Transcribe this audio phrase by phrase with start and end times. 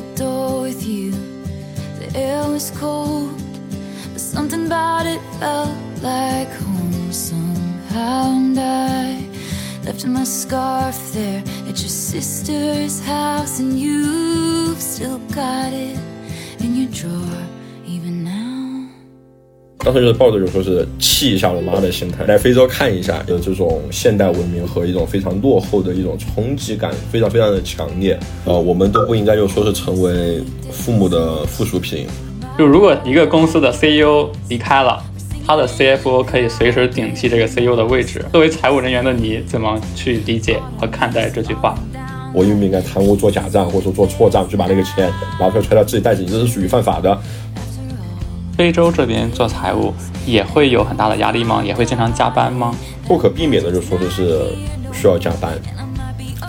[0.00, 1.10] the door with you.
[1.98, 3.34] The air was cold,
[4.12, 8.30] but something about it felt like home somehow.
[8.30, 9.28] And I
[9.84, 15.98] left my scarf there at your sister's house, and you've still got it
[16.60, 17.57] in your drawer.
[19.88, 28.20] 当时就是抱着就说是气一下我妈的心态，来非洲看一下，有这种现代文明和一种非常落后的一种冲击感，非常非常的强烈。
[28.44, 32.06] 呃，我们都不应该就说是成为父母的附属品。
[32.58, 35.02] 就如果一个公司的 CEO 离开了，
[35.46, 38.22] 他的 CFO 可以随时顶替这个 CEO 的位置。
[38.30, 41.74] 作为财务人员的你，怎么去理解和看待这句话？
[42.34, 47.18] 我应不应该贪污做假账，或者说做错账，去把那个钱拿出来揣到自己袋子里，这是属于犯法的。
[48.58, 49.94] 非洲这边做财务
[50.26, 51.62] 也会有很大的压力吗？
[51.64, 52.74] 也会经常加班吗？
[53.06, 54.48] 不可避免的就说的是
[54.92, 55.56] 需要加班，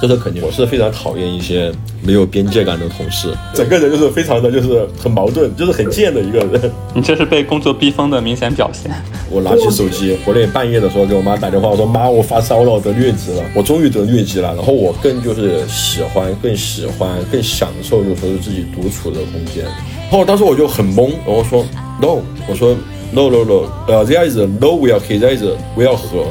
[0.01, 0.41] 这是肯定。
[0.43, 6.71] 我是非常讨厌一些没有边界感的同事，整个人就是非常的就是很矛盾，就是很贱的一个人。
[6.93, 8.91] 你这是被工作逼疯的明显表现。
[9.29, 14.55] 我拿起手机，国内半夜的时候给我妈打电话，我说妈，我发烧了，我得疟疾了，我终于得疟疾了。
[14.55, 19.63] 然后我更就是喜欢，更喜欢，更享受，就说是自己独处的空间。
[20.09, 21.63] 然后当时我就很懵，然后说
[22.01, 22.75] no，我说
[23.11, 25.43] no no no，呃，there is no we are here，there is
[25.75, 26.25] we are 和。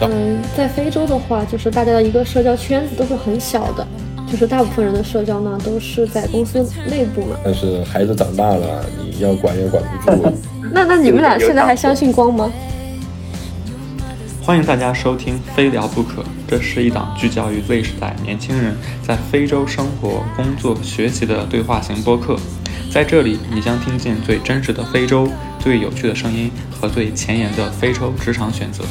[0.00, 3.86] 嗯，在非洲的话，就是大家的一个社交圈子都是很小的，
[4.30, 7.36] 就是大部分人的社交呢都是在公司内部嘛。
[7.44, 10.32] 但是孩子长大了，你要管也管不住。
[10.72, 12.50] 那那你们俩现在还相信光吗？
[14.44, 22.36] 欢迎大家收听《非聊不可》，这是一档聚焦于 Z 时代年轻人在非洲生活、工作、学习的对话型播客。
[22.92, 25.26] 在这里，你将听见最真实的非洲、
[25.58, 28.84] 最有趣的声音和最前沿的非洲职场选择。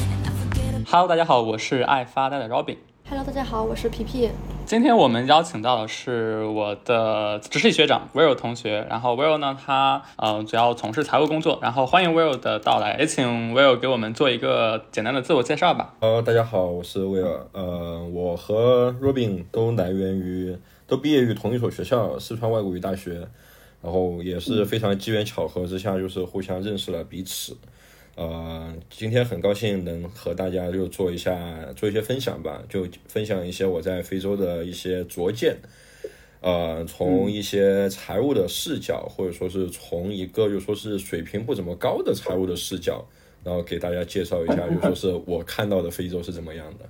[0.89, 2.77] Hello，大家好，我是爱发呆的 Robin。
[3.07, 4.31] Hello，大家好，我是皮皮。
[4.65, 15.93] 今天我们邀请到的是我的直系学长 Will 同学，然后 Will 呢，他呃主要从事财务工作，然后欢迎 Will 的到来，也请 Will 给我们做一个简单的自我介绍吧。
[15.99, 23.27] 呃，大家好，我是 Will，呃，我和 Robin 都来源于，都毕业于同一所学校——四川外国语大学。
[23.81, 27.57] 然后也是非常机缘巧合之下，就是互相认识了彼此。
[28.15, 35.57] 呃，今天很高兴能和大家就做一下做一些分享吧，就分享一些我在非洲的一些拙见。
[36.41, 43.07] 呃，从一些财务的视角，或者说是从一个就说是水平不怎么高的财务的视角，
[43.43, 46.89] 然后给大家介绍一下， 就说是我看到的非洲是怎么样的。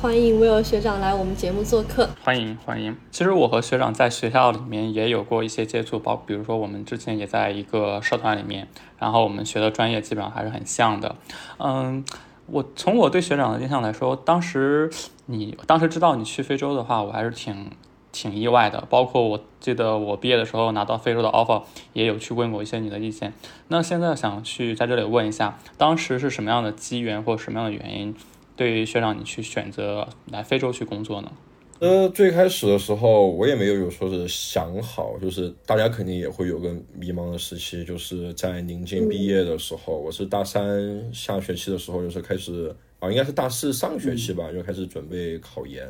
[0.00, 2.08] 欢迎威尔学长来我们节目做客。
[2.22, 2.94] 欢迎欢迎。
[3.10, 8.68] 其实我和学长在学校里面也有过一些接触，包比如说我们之前也在一个社团里面，
[8.98, 11.16] 然后我们学的专业基本上还是很像的。
[11.58, 12.04] 嗯，
[12.46, 14.90] 我从我对学长的印象来说，当时
[15.26, 17.70] 你当时知道你去非洲的话，我还是挺
[18.12, 18.84] 挺意外的。
[18.90, 21.62] 包括我记得我毕业的时候拿到非洲的 offer，
[21.94, 23.32] 也有去问过一些你的意见。
[23.68, 28.14] 那现在想去在这里问一下，当时是什么样的机缘或什么样的原因？
[28.56, 31.32] 对于学长，你去选择来非洲去工作呢？
[31.80, 45.86] 呃，最开始的时候我也没有有说是想好，就是大家肯定也会有个迷茫的时期，就是在临近毕业的时候，我是大三下学期的时候，就是开始啊，应该是大四上学期吧，就开始准备考研，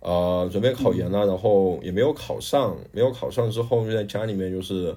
[0.00, 4.96] 呃，准备考研了，然后也没有考上，没有考上之后就在家里面就是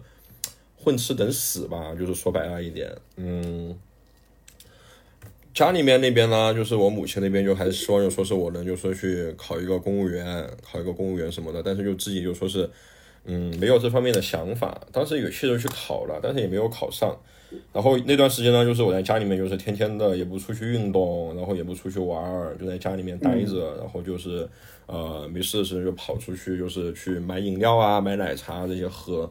[0.78, 3.76] 混吃等死吧，就是说白了一点，嗯。
[5.60, 12.70] 家里面那边呢，就是我母亲那边就还是希望就说是我能就说去考一个公务员，考一个公务员什么的，但是就自己就说是，
[13.26, 14.80] 嗯，没有这方面的想法。
[14.94, 17.14] 当时有些人去考了，但是也没有考上。
[17.74, 24.48] 然后那段时间呢，就是我在家里面就是天天的也不出去运动，然后也不出去玩儿，就在家里面待着，然后就是
[24.86, 29.30] 呃没事的时候就跑出去，就是去买饮料啊、买奶茶这些喝。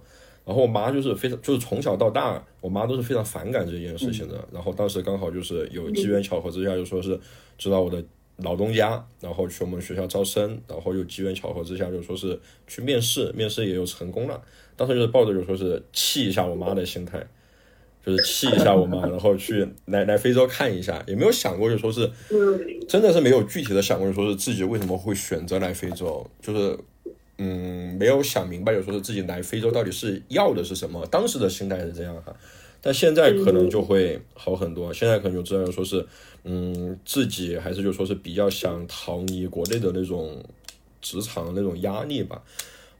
[0.49, 4.43] 然后我妈就是非常，就是从小到大，我妈都是非常反感这件事情的。
[4.51, 7.21] 然后当时刚好就是有机缘巧合之下，就说是
[7.59, 8.03] 知道我的
[8.39, 14.41] 老东家，然后去我们学校招生，然后又机缘巧合之下就说是去面试，面试也有成功了。
[14.75, 17.23] 当时就是抱着就说是气一下我妈的心态，
[18.03, 22.11] 就是气一下我妈，然后去来来非洲看一下，也没有想过就说是，
[22.89, 26.79] 真的是没有具体的想过就说是自己为什么会选择来非洲，就是。
[27.39, 32.35] 嗯，没有想明白，就说是自己来非洲到底是要的是什么，当时的心态是这样哈，
[32.81, 36.05] 但现在可能就会好很多，现在可能就知道说是，
[36.43, 40.43] 嗯，自己还是就说是比较想逃离国内的那种
[41.01, 42.43] 职场那种压力吧，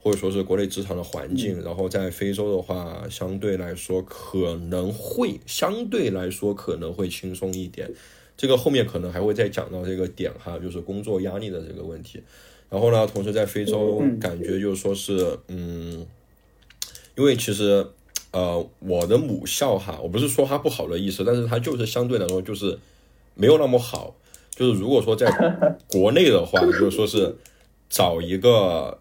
[0.01, 7.91] 或者说是国内职场的环境，然后在非洲的话，相对来说可能会相对来说可能会轻松一点，
[8.37, 12.23] 这个后面可能还会再讲到这个点哈，就是工作压力的这个问题。
[12.71, 16.07] 然后呢，同时在非洲感觉就是说是，嗯，
[17.17, 17.87] 因为其实，
[18.31, 22.79] 呃，我的母校哈，我不是说它不好的意思，但是它就是相对来说就是
[23.35, 24.15] 没有那么好。
[24.51, 25.31] 就是如果说在
[25.89, 27.35] 国内的话， 就是说是
[27.89, 28.99] 找一个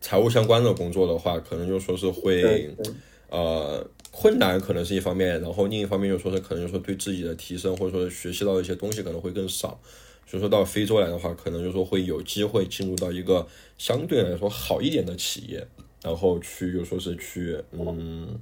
[0.00, 2.70] 财务相关的工作的话，可能就说是会，
[3.28, 9.80] 呃，困难可能是一方面，然后另一方面就说是可能就说对自己的提升或者说学习到一些东西可能会更少。
[10.26, 13.46] 所以说到非洲来的话，可能就说会有机会进入到一个
[13.78, 15.66] 相对来说好一点的企业，
[16.02, 18.38] 然后去就说是去嗯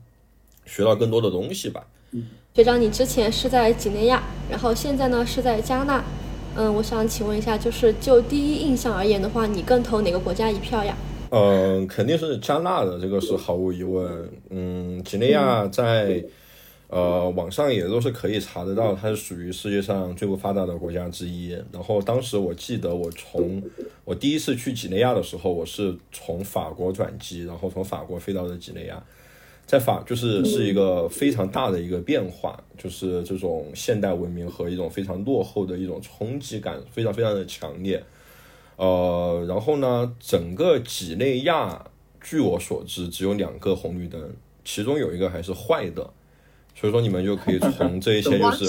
[0.66, 1.86] 学到更多的东西吧。
[2.54, 6.04] 学长，你之前是在几内亚，然后现在呢是在加纳。
[6.56, 10.94] 嗯，我想请问一下，就是就第一印象而言的话，你更投哪个国家一票呀？
[11.31, 14.31] 嗯，肯定是加纳的，这个是毫无疑问。
[14.50, 16.22] 嗯，几内亚在。
[16.88, 21.50] 呃，网上也都是可以查得到，它是属于世界上最不发达的国家之一。
[21.70, 23.62] 然后当时我记得，我从
[24.06, 29.05] 我第一次去几内亚的时候，我是从法国转机，然后从法国飞到了几内亚，
[29.67, 38.02] 在法就是是一个非常大的一个变化，就是这种现代文明和一种非常落后的一种冲击感非常非常的强烈。
[38.76, 41.84] 呃，然后呢，整个几内亚
[42.19, 44.34] 据我所知只有两个红绿灯，
[44.64, 46.11] 其中有一个还是坏的。
[46.78, 48.66] 所以说，你们就可以从这一些就是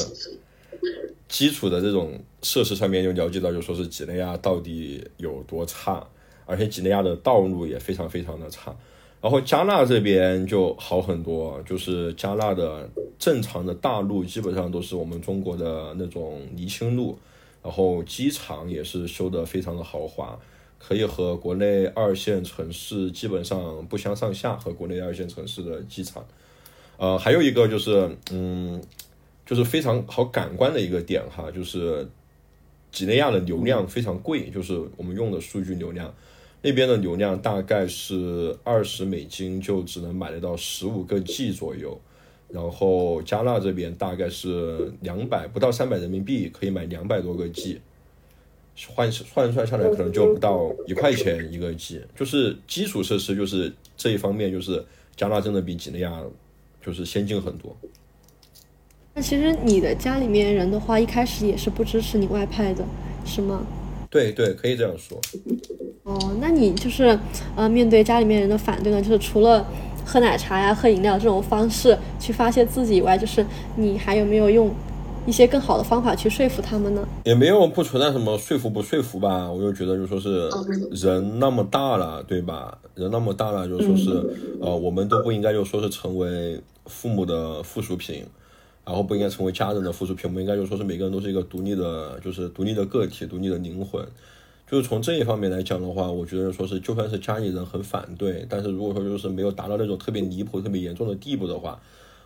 [1.27, 6.03] 基础的这种设施上面，就了解到，就说是几内亚到底有多差，
[6.47, 8.75] 而且几内亚的道路也非常非常的差。
[9.21, 12.89] 然后加纳这边就好很多，就是加纳的
[13.19, 17.15] 正常的大路基本上都是我们中国的那种沥青路，
[17.61, 20.39] 然后机场也是修的非常的豪华，
[20.79, 26.25] 可以和国内二线城市基本上不相上下，和国内二线城市的机场。
[26.99, 28.81] 呃，还有一个就是，嗯，
[29.45, 32.05] 就是非常好感官的一个点哈，就是
[32.91, 36.13] 几内亚的流量非常贵，就是我们用的数据流量，
[36.61, 41.97] 那边的流量大概是二十美金就只能买得到十五个 G 左右，
[42.49, 47.79] 然后加纳这边大概是两百不到三百人民币可以买两百多个 G，
[48.89, 54.83] 换换算下来可能就不到一块钱一个 G，就是基础设施就是这一方面就是
[55.15, 56.21] 加纳真的比几内亚。
[56.85, 57.75] 就是先进很多。
[59.13, 62.85] 那其实你的家里面人的话，一开始也是不支持你外派的，
[63.25, 63.65] 是吗？
[64.09, 65.19] 对对，可以这样说。
[66.03, 67.19] 哦，那你就是
[67.55, 69.67] 呃，面对家里面人的反对呢，就是除了
[70.05, 73.45] 喝奶茶呀、喝饮料这种方式去发泄自己以外，就是
[73.75, 74.73] 你还有没有用
[75.25, 77.07] 一些更好的方法去说服他们呢？
[77.25, 80.49] 也没有不存在什么说服不说服吧，我就觉得就说是
[80.91, 82.77] 人那么大了，对吧？
[82.95, 84.09] 人那么大了，就说是
[84.61, 86.59] 呃，我们都不应该就说是成为。
[86.85, 88.25] 父母的附属品，
[88.83, 90.27] 然后不应该成为家人的附属品。
[90.27, 94.03] 我们应该就说是每个人都是一个独立的，就是独立的个体，独立的灵魂。
[94.67, 101.79] 就是从这一方面来讲的话，我觉得说是就算是家里人很反对，但是如果说就是没有达到那种特别离谱、特别严重的地步的话，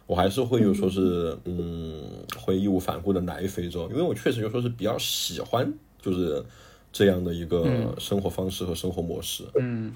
[0.06, 2.02] 我还是会有说是嗯，
[2.40, 6.44] 会义无反顾的来非洲，因为我确实就说是比较喜欢就是
[6.92, 9.44] 这样的一个生活方式和生活模式。
[9.60, 9.94] 嗯。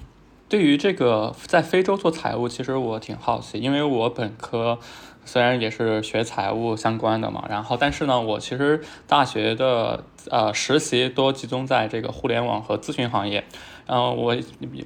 [0.50, 4.78] 对于这个在非洲做财务，其实我挺好奇，因为我本科
[5.26, 13.44] 虽然也是学财务相关的嘛，然后但是呢，我其实大学的呃实习多集中在这个互联网和咨询行业，
[13.88, 14.34] 嗯，我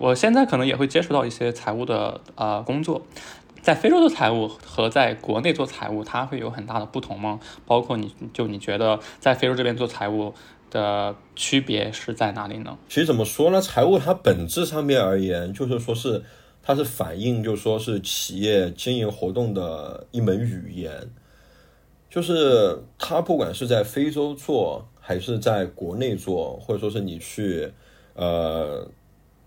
[0.00, 3.02] 我现在可能也会接触到一些财务的呃工作，
[3.62, 7.40] 在非洲做财务和在国内做财务，它会有很大的不同吗？
[7.64, 10.34] 包括你就你觉得在非洲这边做财务？
[10.72, 12.78] 的区别是在哪里呢？
[12.88, 13.60] 其实怎么说呢？
[13.60, 16.22] 财务它本质上面而言，就是说是
[16.62, 21.10] 它是反映，就说是企业经营活动的一门语言。
[22.08, 27.70] 就是它不管是在非洲做，还是在国内做，或者说是你去
[28.14, 28.88] 呃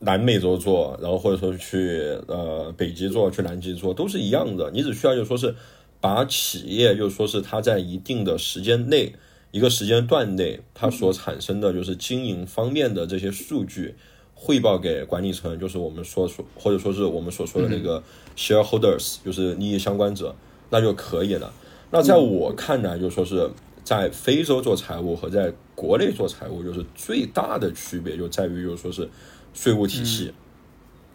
[0.06, 4.72] 南美洲做，然后或者说去呃北极做，去南极做，都是一样的。
[4.72, 5.54] 你只需要就说是
[6.00, 9.14] 把企业，就说是它在一定的时间内。
[9.52, 13.96] 一个时间段内，它所产生的就是经营方面的这些数据
[14.34, 18.04] 汇报给管理层，就是我们所说或者说是我们所说的那个
[18.36, 20.36] shareholders，就是利益相关者，
[20.70, 21.54] 那就可以了。
[21.90, 23.50] 那在我看来，就说是
[23.82, 29.10] 在非洲做财务和在国内做财务，就是最大的区别就在于，就是说是
[29.56, 30.32] 税务体系，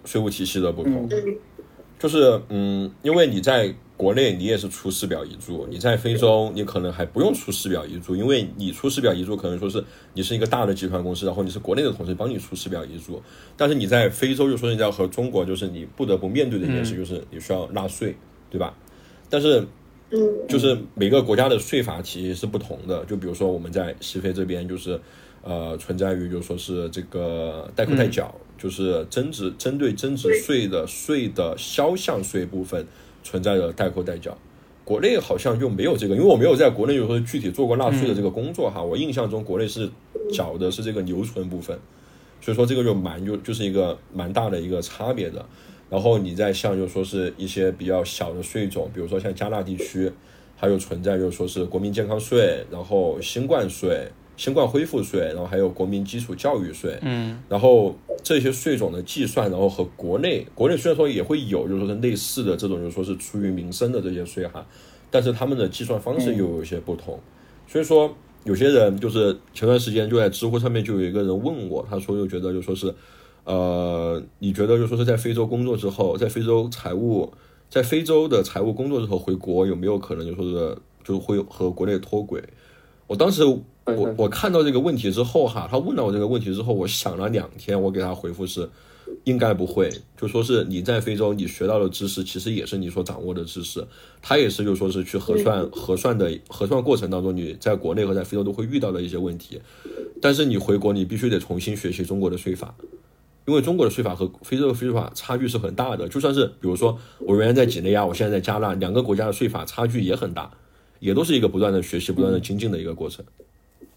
[0.05, 1.09] 税务体系的不同。
[2.01, 13.23] 就是嗯，因为你在国内你也是出示表遗嘱，你在非洲你可能还不用出示表遗嘱，因为你出示表遗嘱可能说是你是一个大的集团公司，然后你是国内的同事帮你出示表遗嘱，
[13.55, 18.17] 但是你在非洲就说人家和中国就是你不得不面对的一件事，就是你需要纳税，
[18.49, 18.75] 对吧？
[19.29, 19.61] 但是
[20.11, 20.19] 嗯，
[20.49, 24.99] 就是每个国家的税法其实是不同的，就比如说我们在西非这边就是
[25.43, 32.87] 呃存在于就是说是这个代扣代缴，就是增值针对增值税的税的销项税部分
[33.23, 34.37] 存在的代扣代缴。
[34.85, 39.89] 国内好像就没有这个，因为我没有在国内就是说具体做过纳税的这个工作哈，我印象中国内是
[40.33, 41.79] 缴的是这个留存部分，
[42.41, 45.47] 所以说这个就蛮就就是一个蛮大的一个差别的。
[45.89, 50.11] 然后你再像就说是一些比较小的税种，比如说像加纳地区，
[50.57, 54.09] 还有存在就是说是国民健康税，然后新冠税、
[54.41, 64.67] 新冠恢复税，然后还有国民基础教育税，嗯，然后这些税种的计算，然后和国内国内虽然说也会有就是说是类似的这种就是说是出于民生的这些税哈，
[65.11, 67.21] 但是他们的计算方式又有一些不同，
[67.69, 68.11] 所以说
[68.45, 72.95] 有些人就是前段时间就在知乎上面就有一个人问我，他说就觉得就说是。
[73.45, 77.33] 呃，你觉得就说是在非洲工作之后，在非洲财务，
[77.71, 82.41] 在非洲的财务工作之后回国有没有可能就说是就会和国内脱轨？
[83.07, 83.43] 我当时
[83.97, 88.69] 我我看到这个问题之后哈，他问到我这个问题之后，我想了两天，我给他回复是
[89.25, 93.87] 应该不会，就说是你在非洲你学到的知识其实也是你所掌握的知识，
[94.23, 99.61] 他也是就说是去核算核算的核算过程当中你在国内和在非洲都会遇到的一些问题，
[100.21, 102.75] 但是你回国你必须得重新学习中国的税法。
[103.47, 110.49] 因为中国的税法和非洲的税法差距是很大的，就算是比如说我原来在几内亚，我现在在加纳，两个国家的税法差距也很大，
[111.01, 113.25] 也都是一个不断的学习、不断的精进的一个过程。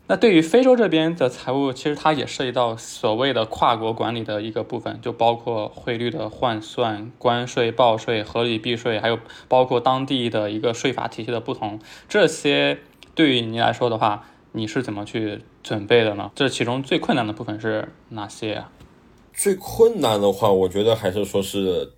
[0.06, 9.18] 那对于非洲这边的财务，其实它也涉及到所谓的跨国管理的一个部分，就包括汇率的换算、关税报税、合理避税，还有
[9.48, 11.80] 包括当地的一个税法体系的不同。
[12.10, 12.80] 这些
[13.16, 16.30] 对于你来说的话，你是怎么去准备的呢？
[16.36, 18.66] 这其中最困难的部分是哪些？
[19.34, 21.94] 最困难的话，我觉得还是说是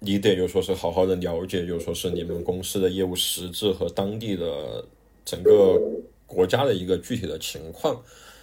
[0.00, 4.82] 你得就说是好好的了解，就说是你们公司的业务实质和当地的
[5.26, 5.78] 整个
[6.26, 8.02] 国家的一个具体的情况。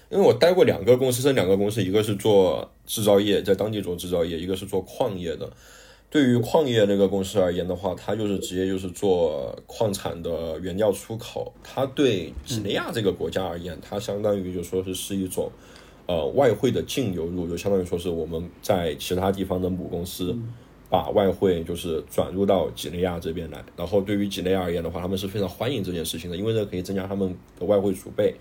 [0.09, 5.49] 因为我待过两个公司，这两个公司一个是做制造业，在当地做制造业，一个是做矿业的。
[6.09, 11.53] 对于矿业那个公司而言的话，它就是直接就是做矿产的原料出口。
[11.63, 15.51] 它对几内亚这个国家而言，它相当于就说是是一种。
[16.07, 20.35] 呃，外汇的净流入就相当于说是我们在其他地方的母公司
[20.91, 28.35] 把外汇就是转入到几内亚这边来，然后对于几内亚而言的话，他们是非常欢迎这件事情的，因为这可以增加他们的外汇储备。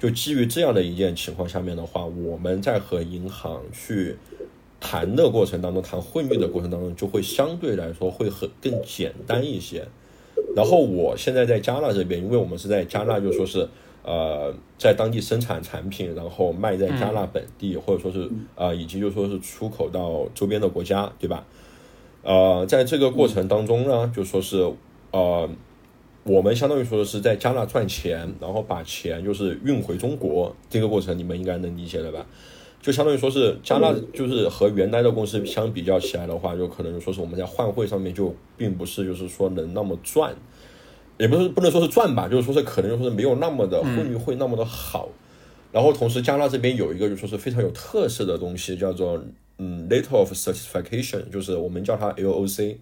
[0.00, 4.16] 就基于这样的一件情况下面的话，我们在和银行去
[4.80, 9.86] 谈的过程当中，谈汇率的过程当中，就会相对来说会很更简单一些。
[10.56, 13.68] 然后我现在在加纳这边，因为我们是在加纳，就说是。
[14.04, 21.46] 呃，在当地生产产品，然后卖在加纳本地，或者说是呃，以及就说是出口到周边的国家，对吧？
[22.22, 24.72] 呃，在这个过程当中呢，就说是
[25.10, 25.48] 呃，
[26.24, 32.24] 我们相当于说是在加纳赚钱，然后把钱就是运回中国，这个过程你们应该能理解了吧？
[32.80, 40.34] 就相当于说是加纳就是和原来的公司相比较起来的话，就可能就说是我们在换汇上面就并不是就是说能那么赚。
[41.18, 45.08] 也不是不能说是赚吧，就是说是可能说是没有那么的汇率会那么的好，
[45.70, 49.22] 然后同时加纳这边有一个就说是非常有特色的东西，叫做
[49.58, 52.76] 嗯 letter of certification，就是我们叫它 LOC，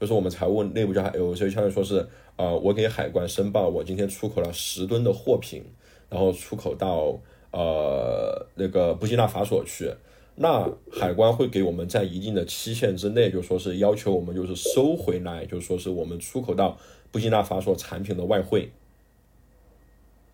[0.00, 2.06] 就是我们财务内部叫它 LOC，相当于说是
[2.36, 5.64] 呃我给海关申报我今天出口了十吨的货品，
[6.08, 7.18] 然后出口到
[7.50, 9.92] 呃那个布基纳法索去，
[10.36, 16.78] 那海关会给我们在一定的期限之内，就说是要求我们就是收回来，就说是我们出口到。
[17.12, 18.72] 布基纳法索产品的外汇，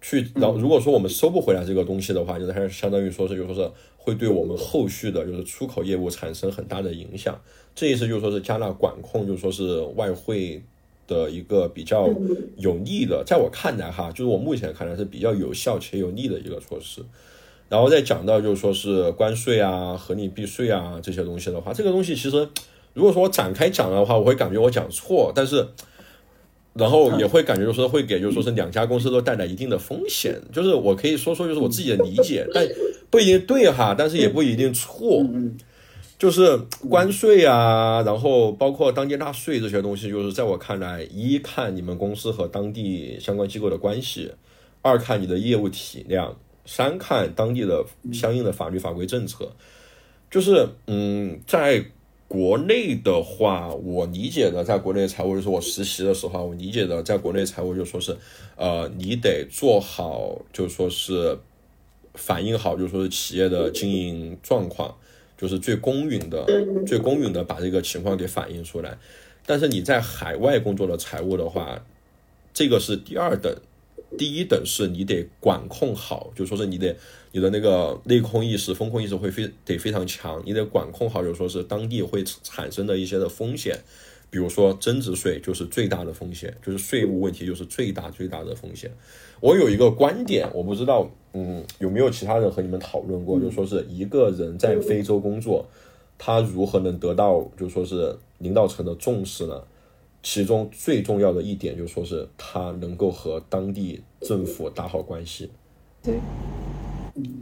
[0.00, 7.38] 去，然后如果说我们收不回来这个东西的话，就是还是相当于说是，就说是会对我们后续的，就是出口业务产生很大的影响。
[7.74, 10.62] 这意思就是说是加纳管控，就是说是外汇
[11.06, 12.08] 的一个比较
[12.56, 17.02] 有利的，在我看来哈，就是我目前看来是比较有效且有利的一个措施。
[17.68, 22.48] 然后再讲到就是说是关税啊、合理避税啊这些东西的话，这个东西其实
[22.94, 25.68] 如果说展开讲的话，我会感觉我讲错，但是。
[26.72, 30.40] 然后也会感觉就是说会给，就是说是两家公司都带来一定的风险。
[30.52, 32.66] 就是我可以说说，就是我自己的理解，但
[33.10, 35.24] 不一定对哈，但是也不一定错。
[36.16, 36.56] 就是
[36.88, 44.30] 关税啊，然后包括当地纳税这些东西，就是在我看来，一看你们公司和当地相关机构的关系，
[44.82, 49.50] 二看你的业务体量，三看当地的相应的法律法规政策。
[50.30, 51.84] 就是嗯，在。
[52.30, 58.16] 国内的话，我理解的，在国内财务就是我实习的时候，我理解的，在国内财务就说是，
[58.54, 61.36] 呃，你得做好，就说是
[62.14, 64.96] 反映好，就说是企业的经营状况，
[65.36, 66.46] 就是最公允的、
[66.86, 68.96] 最公允的把这个情况给反映出来。
[69.44, 71.84] 但是你在海外工作的财务的话，
[72.54, 73.52] 这个是第二等，
[74.18, 76.96] 第一等是你得管控好，就说是你得
[77.32, 83.78] 你的那个内控意识、风控意识会非得非常强，你得管控好，就说是当地会产生的一些的风险，
[84.28, 88.90] 比如说增值税就是最大的风险，就是税务问题就是最大最大的风险。
[89.40, 95.64] 我有一个观点，我不知道，嗯，有没有其他人和你们讨论过，就说是一个人在非洲工作，
[96.18, 99.62] 他如何能得到就说是领导层的重视呢？
[100.22, 105.50] 其中最重要的一点，就说是他能够和当地政府打好关系。
[106.02, 106.14] 对，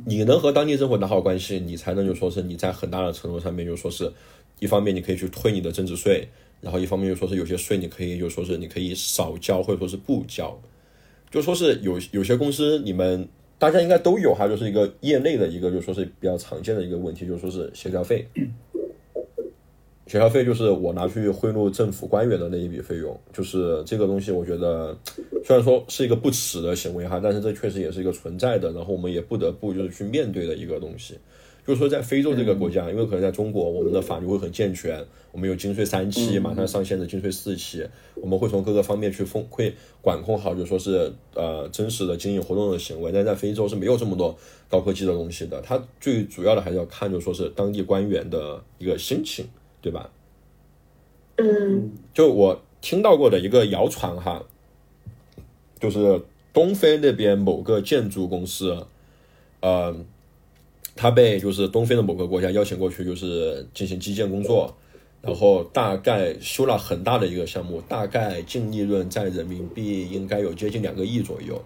[0.04, 4.12] 你能和当地政府打好关系，你才能就说是你在很大的程度上面就说是，
[4.60, 6.28] 一方面你可以去退你的增值税，
[6.60, 10.56] 然后一方面就说是有些税你可以就说是你可以少交或者说是不交，
[11.30, 18.26] 就说是有有些公司你们大家应该都有哈，就是一个业内的一个就说是比较常见的一个问题，就说是协调费。
[20.08, 24.96] 协调费就是我拿去贿赂政府官员的那一笔费用，就是这个东西，我觉得
[25.44, 31.18] 虽然说是一个不耻的行为哈，但是这确实也是一个存在的，然后我们也不得不就是去面对的一个东西。
[31.66, 43.12] 就是说在非洲这个国家，因为可能在中国我们的法律会很健全，我们有金税三期，马上上线的金税四期，我们会从各个方面去风会管控好，就说是呃真实的经营活动的行为。
[43.12, 44.34] 但在非洲是没有这么多
[44.70, 49.44] 高科技的东西的，它最主要的还是要看就说是当地官员的一个心情。
[49.88, 50.10] 对吧？
[51.36, 54.44] 嗯，就我听到过的一个谣传哈，
[55.80, 56.20] 就是
[56.52, 58.86] 东非那边某个建筑公司，
[59.60, 59.96] 呃，
[60.94, 64.76] 他被就是东非的某个国家邀请过去，就是进行基建工作，
[65.22, 71.58] 然后大概修了很大的一个项目，大概净利润在人民币应该有接近两个亿左右。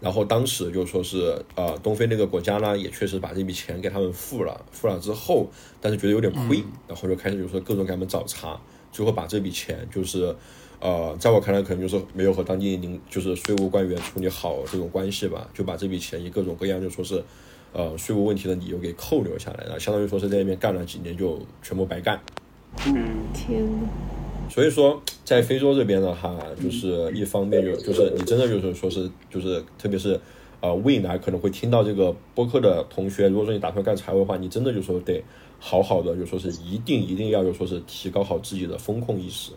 [0.00, 5.48] 然后当时就说是，呃，东非那个国家呢，也确实把这笔钱给他们付了，付了之后，
[5.80, 8.60] 但是觉得有点亏，然后就开始就说各种给他们找茬，
[8.92, 10.32] 最后把这笔钱就是，
[10.80, 17.24] 呃，在我看来可能就是没有和当地领就是税务官员处理好这种关系吧，就把这笔钱以各种各样就说是，
[17.72, 22.20] 呃，税务问题的理由给扣留下来了，相当于说是在那边干了几年就全部白干。
[22.86, 22.94] 嗯，
[23.34, 23.88] 天呐。
[24.48, 30.18] 所以说，在非洲这边的话，就是一方面就就是你真的就是说是就是特别是，
[30.60, 35.22] 呃，未来可能会听到这个播客的同学，如果说你打算干财务的话，你真的就说得
[35.58, 39.52] 好好的就说是一定一定要就说是提高好自己的风控意识。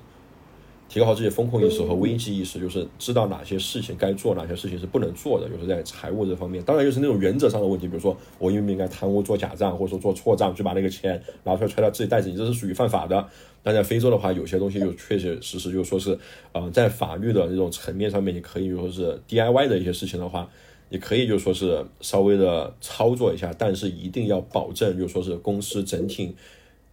[0.91, 6.62] 提高好自己风控意识和危机意识，就是知道哪些事情该做，哪些事情是不能做的，就是在财务这方面。
[6.65, 13.25] 当然，就是那种原则上的问题，比如说我应不应该贪污做假账，或者说做错账，去把那个钱拿出来揣到自己袋子里，这是属于犯法的。
[13.63, 16.19] 但在非洲的话，有些东西就确确实实就说是，
[16.51, 20.49] 呃，在法律的那种层面上面，你可以就说是 DIY 的一些事情的话，
[20.89, 26.36] 你可以就说是稍微的操作一下，但是一定要保证就说是公司整体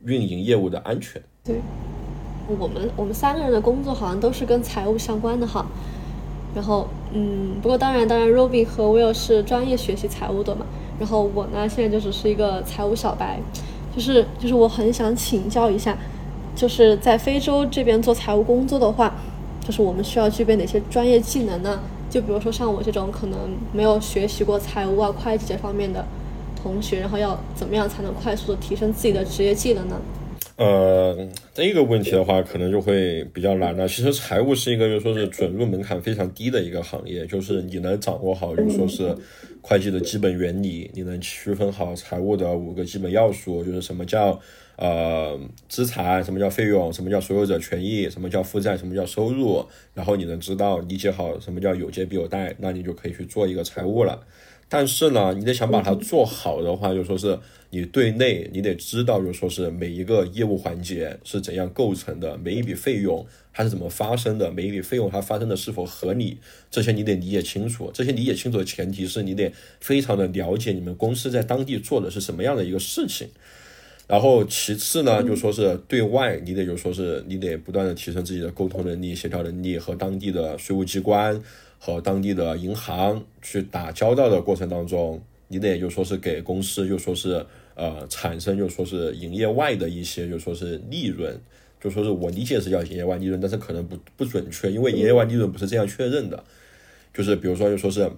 [0.05, 1.21] 运营业务的安全。
[1.43, 1.57] 对。
[2.59, 5.67] 我们我们三个人的工作好像都是跟财务相关的哈，
[6.55, 10.65] 然后嗯，不过当然当然，Robin 和 Will 是专业学习财务的嘛，
[10.99, 13.39] 然后我呢现在就只是一个财务小白，
[13.95, 15.97] 就是就是我很想请教一下，
[16.57, 19.13] 就是在非洲这边做财务工作的话，
[19.61, 21.81] 就是我们需要具备哪些专业技能呢？
[22.09, 23.39] 就比如说像我这种可能
[23.71, 26.03] 没有学习过财务啊、会计这方面的
[26.63, 29.97] 同学，然后要怎么样才能快速的提升自己的职业技能呢？
[30.59, 31.17] 呃，
[31.55, 33.87] 这个问题的话，可能就会比较难了。
[33.87, 39.17] 其实财务是一个，就说是准入门槛非常低的一个行业，就是你能掌握好，就说是
[39.63, 44.41] 会计的基本原理，你能区分好财务的五个基本要素，就是什么叫
[44.75, 54.27] 呃资产，什么叫费用，什么叫所有者权益，什么叫负债，什么叫收入，然后你能知道理解好什么叫有借必有贷，那你就可以去做一个财务了。
[54.69, 57.39] 但是呢，你得想把它做好的话，就说是
[57.71, 66.37] 你对内，你得知道，就说是每一个业务环节是怎样构成的，每一笔费用它是怎么发生的，每一笔费用它发生的是否合理，
[66.71, 67.91] 这些你得理解清楚。
[67.95, 69.51] 这些理解清楚的前提是你得
[69.81, 73.29] 非常的了解你们公司在当地做的是什么样的一个事情。
[74.07, 81.43] 然后其次呢，就说是对外，你得就说是你得不断的提升自己的沟通能力、协调能力和当地的税务机关。
[81.79, 91.41] 和当地的银行去打交道的过程当中，你得就说是给公司就说是呃产生就说是营业外的一些就说是利润，
[91.81, 96.43] 就说是我理解是叫营业外利润，但是可能不不准确，因为营业外利润不是这样确认的。
[97.15, 98.11] 就是比如说就说是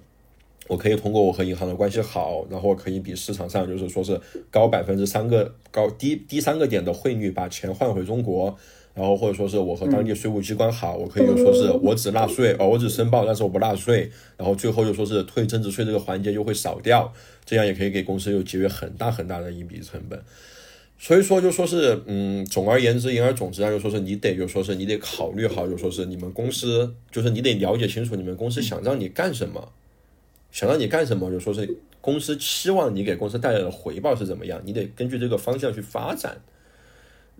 [0.66, 4.20] 我可以通过我和银行的关系好，然后可以比市场上就是说是
[4.50, 8.56] 高百分之三个高低低三个点的汇率把钱换回中国。
[9.00, 14.10] 然后或者说是我和当地税务机关好，我可以就说是我只纳税哦，我只申报，但是我不纳税。
[14.36, 17.10] 然后最后就说是退增值税这个环节就会少掉，
[17.46, 20.22] 这样也可以给公司又节约很大很大的一笔成本。
[20.98, 29.72] 所以说就说是嗯，总而言之言而总之啊，就说是你得就说是你得考虑好，就说是你们公司就是你得了解清楚你们公司想让你干什么。
[30.52, 36.36] 想让你干什么，就说是公司期望你给公司带来的回报是怎么样，你得根据这个方向去发展，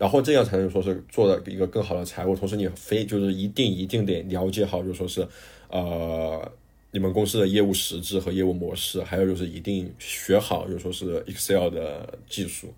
[0.01, 2.35] 然后这样才能说是做的一个更好的财务。
[2.35, 5.29] 同时，你非就是一定一定得了解好，就说是
[5.69, 6.51] 呃
[6.91, 12.73] 你们公司的业务实质和业务模式，还有就是一定学好，就说是 Excel 的技术。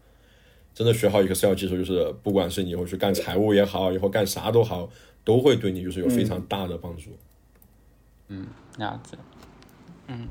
[0.75, 4.91] 真的学好 Excel 技术，就是不管是你以后去干财务也好，以后干啥都好，
[5.23, 7.11] 都会对你就是有非常大的帮助。
[8.27, 9.17] 嗯，那样子。
[10.09, 10.27] 嗯，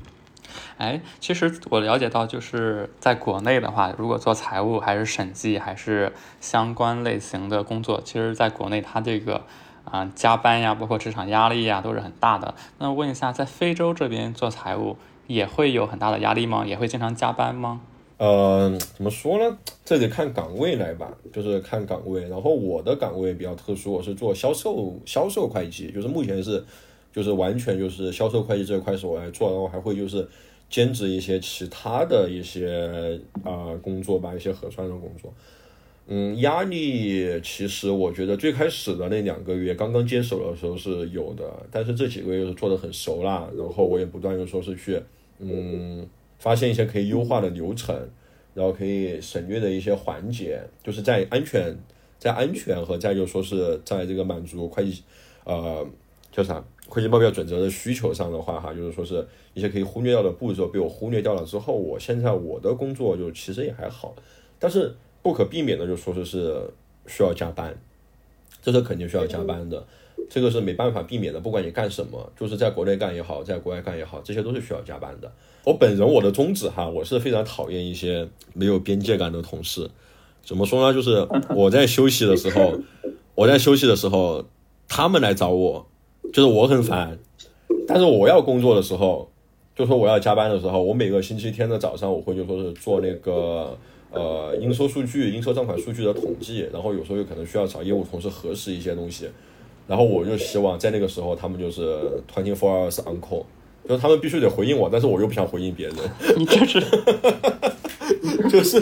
[0.78, 9.42] 哎，其实我了解到，就是在国内的话，如果做财务还是审计还是相关类型的工作，其实在国内它这个
[9.84, 12.54] 啊加班呀，包括职场压力呀，都是很大的。
[12.78, 16.64] 那问一下，在非洲这边做财务也会有很大的压力吗？
[16.66, 17.80] 也会经常加班吗？
[18.18, 19.58] 呃，怎么说呢？
[19.84, 22.28] 这得看岗位来吧，就是看岗位。
[22.28, 26.64] 然后我的岗位比较特殊，我是做销售销售会计，就是目前是
[27.12, 30.26] 就是完全就是销售会计这块是我来做，然后还会就是
[30.68, 35.32] 兼职一些其他的一些啊工作吧，一些核算的工作。
[36.06, 45.00] 嗯，压力其实我觉得最开始的那两个月刚刚接手的时候是有的，但是这几个月是做的很熟了，然后我也不断的说是去
[45.38, 46.08] 嗯。
[46.38, 47.96] 发现一些可以优化的流程，
[48.52, 51.72] 然后可以省略的一些环节，就是在安全、
[52.18, 55.04] 在安全和再就说是在这个满足会计，
[55.44, 55.86] 呃，
[56.32, 56.60] 叫啥
[56.92, 64.14] 会计报表准则的需求上的话，哈，就是说是一些可以忽略掉的步骤被我忽略掉了之后，我现在我的工作就其实也还好，
[64.58, 66.62] 但是不可避免的就说是是
[67.06, 67.74] 需要加班，
[68.60, 69.82] 这是肯定需要加班的。
[70.28, 75.32] 这个是没办法避免的，不管你干什么，就是在国内干也好，在国外干也好，这些都是需要加班的。
[75.64, 79.88] 我本人我的宗旨哈，我是非常讨厌一些没有边界感的同事。
[80.44, 80.92] 怎么说呢？
[80.92, 81.26] 就是
[81.56, 82.78] 我在休息的时候，
[83.34, 84.44] 我在休息的时候，
[84.86, 85.86] 他们来找我，
[86.30, 87.18] 就是我很烦。
[87.88, 89.30] 但是我要工作的时候，
[89.74, 93.76] 就说我要加班的时候，我每个星期天的早上，我会就说是做那个
[94.12, 99.28] 呃应收数据、应收账款数据的统计，然后有时候有可能需要找业务同事核实一些东西。
[99.88, 101.98] 然后我就希望在那个时候，他们就是
[102.32, 103.44] twenty four hours on call，
[103.88, 105.96] 就是他们必须得回应我，但是我又不想回应别人。
[106.38, 106.80] 你这是，
[108.48, 108.80] 就是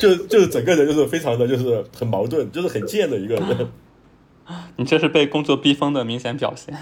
[0.00, 3.68] 就就是整个人就是非常的就是很矛盾，就是很贱的一个人。
[4.76, 6.74] 你这是被工作逼疯的明显表现。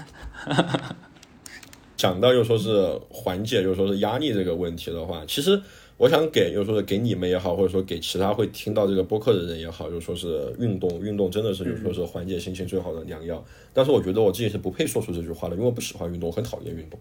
[1.95, 5.61] 讲到又说是缓解又说是压力这个问题的话，其实。
[5.99, 13.43] 我想给，又说是给你们也好，或者说给其他会听到这个播客的人也好，就说是运动，运动真的是就说是缓解心情最好的良药。
[13.73, 16.99] 但是我觉得我自己是不配说出这句话的，因为我不喜欢运动，我很讨厌运动。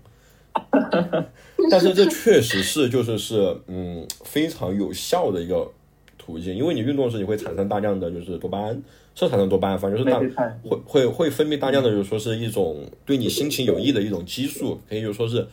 [1.71, 5.71] 但是这确实是就是是嗯非常有效的一个
[6.17, 8.83] 途径，因为你运动时你会产生大量的就是多巴胺，
[9.17, 15.45] 是产生多巴胺，反正就是大会会会分泌大量的就是说是一种对你心情有益的一种激素，可以就说是。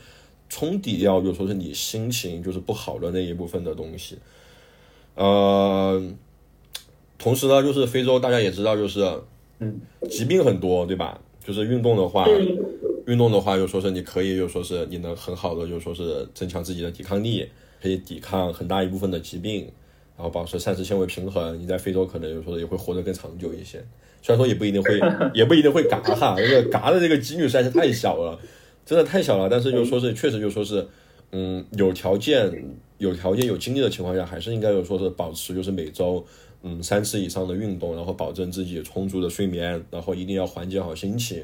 [0.50, 4.16] 冲抵掉，就说是你心情就是不好的那一部分的东西，
[5.16, 6.00] 呃，
[7.18, 9.04] 同时呢，就是非洲大家也知道，就是，
[9.58, 11.20] 嗯，疾病很多，对吧？
[11.44, 12.28] 就是运动的话，
[13.08, 17.50] 运动的话，就说是你可以，就说是你能很好的，就说是增强自己的抵抗力，
[17.82, 19.68] 可以抵抗很大一部分的疾病，
[20.16, 21.60] 然后保持膳食纤维平衡。
[21.60, 23.84] 你在非洲可能就说也会活得更长久一些，
[24.22, 25.00] 虽然说也不一定会，
[25.34, 28.40] 也不一定会嘎哈，这个嘎的这个几率实在是太小了。
[28.86, 30.86] 真的太小了，但是就说是确实就说是，
[31.32, 32.52] 嗯，有条件、
[32.98, 36.22] 有条件、有精力的情况下，还是应该有说是保持就是每周
[36.64, 41.42] 嗯三次以上的运动，然后保证自己充足的睡眠，然后一定要缓解好心情。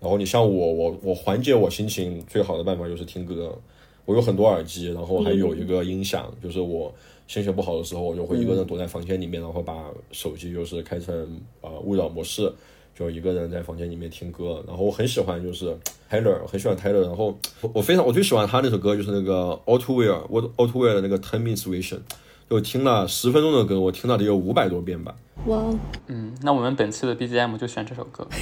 [0.00, 3.56] 然后你像我，我我缓解我心情最好的办法就是听歌，
[4.04, 6.92] 我有很多耳机，然后还有一个音响，就是我
[7.26, 12.52] 心情不好的时候，我就会一个人躲在房间里面，然后把手机就是开成呃勿扰模式。
[12.94, 15.74] 就一个人在房间里面听歌，然后我很喜欢就是
[16.10, 17.34] Taylor，很喜欢 Taylor，然后
[17.72, 22.00] 我非常我最喜欢他那首歌就是那个 Autowear 的那个 Ten Minutes Vision，
[22.48, 25.14] 就听了十分钟的歌，我听到得有五百多遍吧。
[25.46, 25.62] 哇，
[26.06, 28.26] 嗯，那我们本期的 BGM 就选这首歌。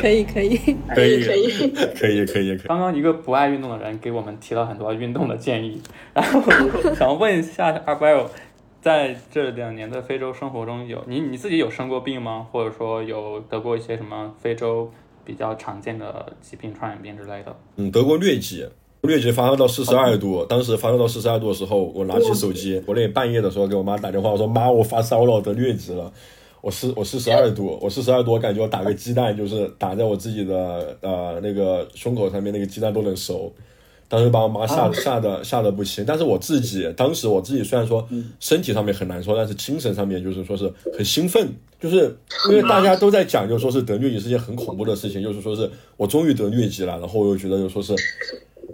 [0.00, 0.56] 可以可以
[0.94, 1.52] 可以可以
[1.96, 2.56] 可以可以。
[2.58, 5.80] 刚刚一个不爱运动的人给我们提了很多运动的建议，
[6.14, 6.42] 然后
[6.94, 8.26] 想问一下阿 Bill。
[8.82, 12.46] 在这两年的非洲生活中，有你你自己有生过病吗？
[12.50, 14.90] 或者说有得过一些什么非洲
[15.22, 17.54] 比较常见的疾病、传染病之类的？
[17.76, 18.66] 嗯，得过疟疾，
[19.02, 26.12] 疟疾发烧到四十二度，当时发烧到四十二度的时候，我拿起手机，我那半夜的时候给我妈打电话，我说妈，我发烧了，我得疟疾了，
[26.60, 33.52] 我四我四十二度，我四十二度，我感觉我打个鸡蛋就是打在我自己的呃那个胸口上面，那个鸡蛋都能熟。
[34.06, 38.04] 当时把我妈吓吓得吓得不轻，但是我自己当时我自己虽然说
[38.40, 41.48] 身体上面很难受，但是精神上面就是说是很兴奋，
[41.80, 42.12] 就是
[42.48, 47.94] 因为大家都在讲，就说是得疟疾是件很恐怖的事情，就是说是我终于得疟疾了，然后我又觉得就说是，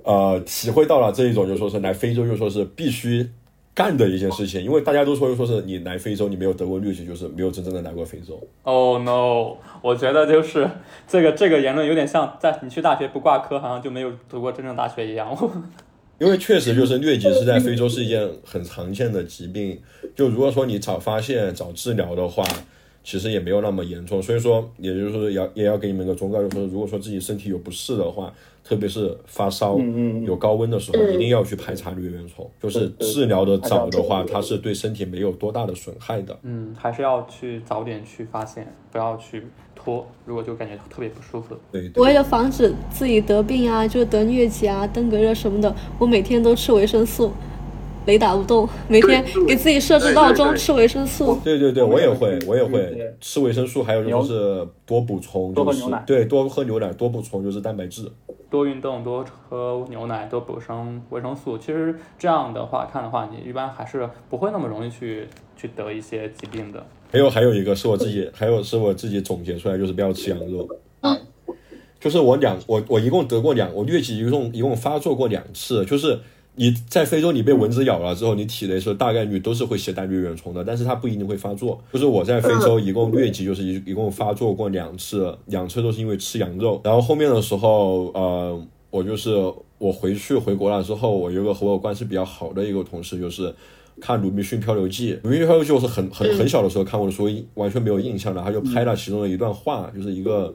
[0.04, 3.28] 呃体会到了这一种，就说是来非洲就说是必须
[3.74, 8.40] 干的一件事情，因为大家都说就说是你来非洲，你没有得过疟疾，就是没有真正的来过非洲。
[8.62, 9.56] Oh no！
[9.82, 10.68] 我觉得就是
[11.06, 15.37] 这个这个言论有点像在你去大学不挂科，好像就没有读过真正大学一样。
[16.18, 19.78] 因为确实就是疟疾是在非洲是一件很常见的疾病，
[20.14, 22.42] 就如果说你早发现早治疗的话，
[23.04, 24.22] 其实也没有那么严重。
[24.22, 28.32] 所以说，也就是说要也要给你们一个忠告，就是说如果说自己身体有不适的话，
[28.66, 29.79] 特别是发烧、
[30.24, 32.50] 有高温的时候，一定要去排查疟原虫。
[32.61, 36.37] 就是治疗的早的话，它是对身体没有多大的损害的。
[36.42, 39.44] 嗯，还是要去早点去发现，不要去。
[39.79, 41.55] 拖，如果就感觉特别不舒服。
[41.70, 47.31] 对，为了防止自己得病啊，就得疟疾啊、登革热什么的，我每天都吃维生素，
[48.07, 48.69] 雷打不动。
[48.88, 51.38] 每天给自己设置闹钟吃维生素。
[51.45, 58.11] 对对对，我也会，我也会吃维生素，还有就是多补充，多喝牛奶对，多喝牛奶，多补充就是蛋白质。
[58.49, 61.59] 多运动，多喝牛奶，多补充维生素。
[61.59, 66.87] 其实这样的话看的话，你一般还是不会那么容易去去得一些疾病的。
[67.11, 70.66] 还有还有一个是我自己，还有是我自己总结出来，就是不要吃羊肉。
[71.01, 71.19] 嗯，
[71.99, 75.85] 就是我两我我一共得过两，我疟疾一共一共发作过两次。
[75.85, 76.19] 就是
[76.57, 81.81] 你在非洲你被蚊子咬了之后，你体内是大概率都是会携带疟原虫的，但是它不一定会发作。
[81.92, 86.81] 就是我在非洲一共疟疾就是一一共发作过两次，两次都是因为吃羊肉。
[86.83, 89.31] 然后后面的时候，呃，我就是
[89.79, 93.55] 我回去回国了之后，我有个和我关系比较好的一个同事就是。
[93.99, 98.42] 看《鲁滨逊漂流记》，《鲁滨逊漂流记》我是很很很小的时候看过的，所以完全没有印象的。
[98.42, 100.55] 他就拍了其中的一段话，就是一个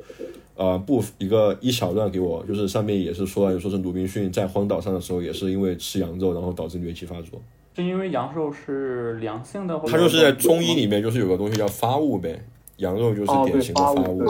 [0.62, 7.42] 呃不一个一小段给我，就是上面也是说，说是鲁滨逊在荒岛上的时候，也是因为吃羊肉，然后导致疟疾发作。
[7.76, 9.80] 是因为羊肉是良性的？
[9.88, 12.40] 他就是在中医里面就是有个东西叫发物呗，
[12.78, 14.24] 羊肉就是典型的发物。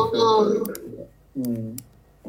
[1.33, 1.75] 嗯，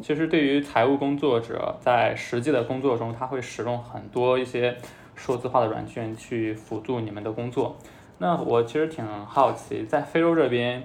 [0.01, 4.75] 其实对于财务工作者，在实际的工作中，他会使用很多一些。
[5.15, 7.77] 数字化的软件去辅助你们的工作。
[8.17, 10.81] 那我其实挺好奇，在非洲这边，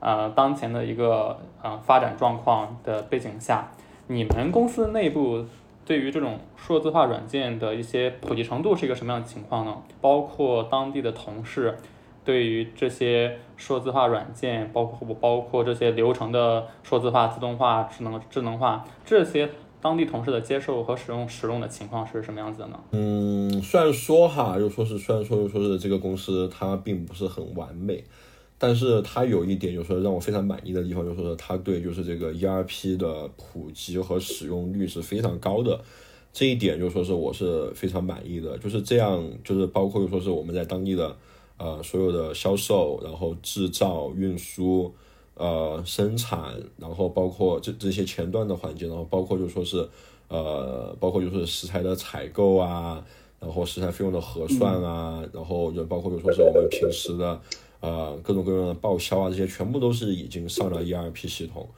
[0.00, 3.70] 呃，当前的一个呃发展状况的背景下，
[4.06, 5.44] 你们公司内部
[5.84, 9.76] 对于这种数字化软件的一些普及程度是一个什么样的情况呢？
[10.00, 11.76] 包括当地的同事
[12.24, 19.48] 对于这些数字化软件，包括不包括这些流程的数字化、自动化、智能智能化这些。
[19.80, 22.80] 当地同事的接受和使用使用的情况是什么样子的呢？
[22.90, 28.02] 嗯，虽然说哈，又说是虽然说又说是这个公司它并不是很完美，
[28.58, 35.80] 但是它有一点就是说让我非常满意的地方，就是说它对就是这个 ERP 的普及和使用率是非常高的，
[36.32, 38.58] 这一点就说是我是非常满意的。
[38.58, 41.16] 就是这样，就是包括就说是我们在当地的
[41.56, 44.92] 呃所有的销售，然后制造、运输。
[45.40, 49.88] 呃，生产，然后包括这这些前端的环节，然后包括就说是，
[50.26, 53.00] 呃，包括就是食材的采购啊，
[53.38, 57.40] 然后食材费用的核算啊，然后就包括就说是我们平时的，
[57.80, 61.68] 呃，各种各样的报销啊，这些全部都是已经上了 ERP 系统，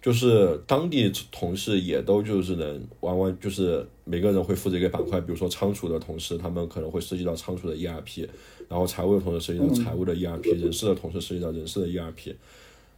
[0.00, 8.26] 就是当地同事也都就是能完完就是每个人会负责一个板块，比如说仓储的同事，他们可能会涉及到仓储的 ERP，
[8.68, 12.34] 然后财务的同事涉及到财务的 ERP，人事的同事涉及到人事的 ERP。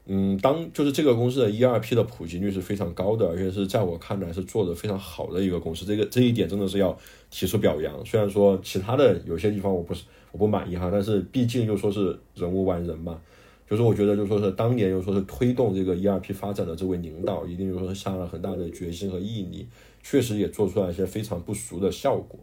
[0.09, 6.97] 嗯，当就是这个公司的 ERP 的普及率是非常高的，而且是在我看来是做的非常好的一个公司，这个这一点真的是要
[7.29, 8.07] 提出表扬。
[8.07, 13.21] 虽然说其他的有些地方我不是我不满意哈，但是毕竟就说是人无完人嘛，
[13.69, 19.67] 就是我觉得就说是当年就说是推动这个 ERP 发展的这位领导，一定就说是下了很大的决心和毅力，
[20.05, 22.39] 确实也做出来一些非常不俗的效果，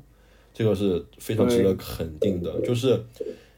[0.54, 3.02] 这个是非常值得肯定的，就是。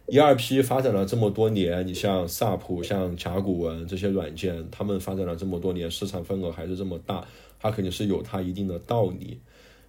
[0.08, 7.28] ERP 发展了这么多年，你像 SAP、像甲骨文这些软件，他们发展了这么多年，市场份额还是这么大，
[7.60, 9.40] 它肯定是有它一定的道理。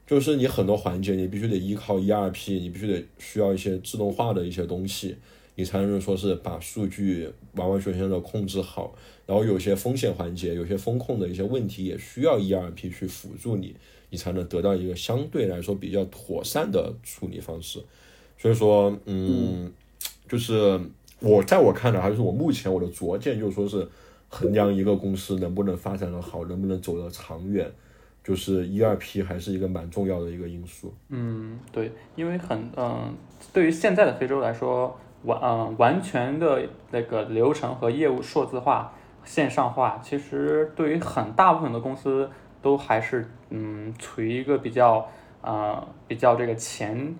[0.07, 5.17] 就是你很多环节，你必须得依靠 ERP，你必须得需要一些自动化的一些东西，
[5.55, 8.95] 你才能说是把数据完完全全的控制好。
[9.27, 13.77] 然后有些风险环节，有些风控的一些问题，也需要 ERP 去辅助你，
[14.09, 17.81] 你才能得到一个相对来说比较妥善的处理方式。
[18.39, 19.71] 所以说，嗯。
[20.29, 20.81] 就是
[21.21, 23.89] 我在我看来，还是我目前我的拙见，就是说是
[24.29, 27.71] 衡量一个公司能不能发展的好，能不能走得长远，
[28.25, 30.93] 就是一二批还是一个蛮重要的一个因素。
[31.09, 33.15] 嗯，对，因为很嗯，
[33.53, 38.93] 对于现在的非洲来说，完嗯完全的那个流程和业务数字化、
[39.25, 42.29] 线上化，其实对于很大部分的公司
[42.61, 45.09] 都还是嗯处于一个比较
[45.41, 47.15] 啊比较这个前。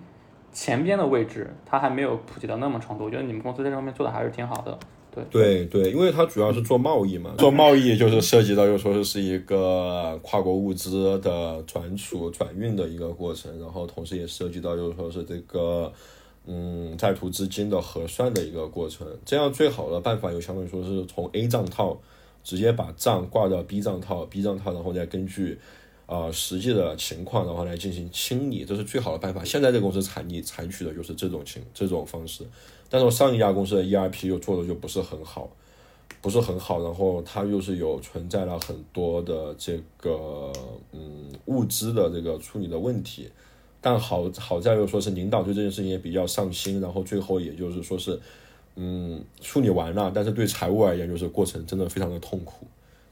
[0.57, 3.05] 前边的位置，它还没有普及到那么程度。
[3.05, 4.75] 我觉得你们公司在这方面做的还是挺好的。
[5.13, 15.93] 对对对，因为它主要是做贸易嘛，做贸易就是涉及到，就说是是一个跨国物资的转储、转运的一个过程，然后同时也涉及到，就是说是这个
[16.47, 19.05] 嗯在途资金的核算的一个过程。
[19.23, 21.95] 这样最好的办法，就相当于说是从 A 账套
[22.43, 25.59] 直接把账挂到 B 账套，B 账套然后再根据。
[26.07, 29.43] 呃，实际的情况，然后来进行清理，这是最好的办法。
[29.43, 32.45] 现在这个公司采你采取的就是这种情这种方式，
[32.89, 35.49] 但是我上一家公司的 ERP 又做的就不是很好，
[36.21, 40.53] 不是很好，然后它又是有存在了很多的这个
[40.93, 43.29] 嗯物资的这个处理的问题，
[43.81, 48.17] 但好好在又说是领导对这件事情也比较上心，然后最后也就是说是
[48.77, 52.65] 嗯处理完了，但是对财务而言就是过程真的非常的痛苦。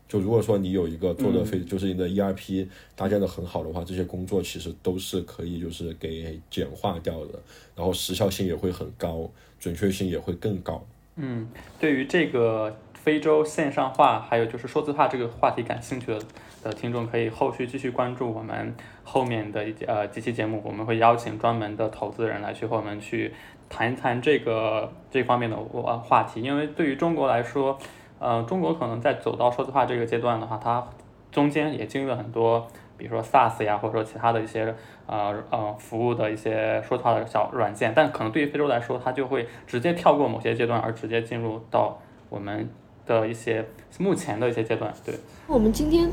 [0.08, 7.40] 就如果说你有一个做的非，就是你的 ERP 搭建的很好的话，这些工作其实都是可以就是给简化掉的，
[7.76, 9.28] 然后时效性也会很高，
[9.60, 10.86] 准确性也会更高。
[11.16, 11.48] 嗯，
[11.80, 16.20] 对于这个非洲线上化还有就是数字化这个话题感兴趣的
[16.64, 23.34] 的听众，可以后续继续关注我们后面的一呃几期节目，我们会邀请专门的投资人来去和我们去
[23.68, 27.76] 谈一谈这个这方面的话话题，因为对于中国来说。
[28.20, 30.88] 呃，中国可能在走到数字化这个阶段的话，它
[31.32, 32.66] 中间也经历了很多，
[32.98, 34.74] 比如说 SaaS 呀，或者说其他的一些
[35.06, 42.00] 呃呃服务的一些数字化的小软件，但可能对于非洲来说，它就会直接跳过某些阶段，而直接进入到
[42.30, 42.70] 我们
[43.06, 43.66] 的一些
[44.00, 44.94] 目前的一些阶段。
[45.06, 45.14] 对，
[45.48, 46.10] 我们今天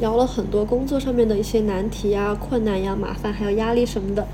[0.00, 4.26] 聊了很多工作上面的一些难题呀、困难呀、麻烦还有压力什么的。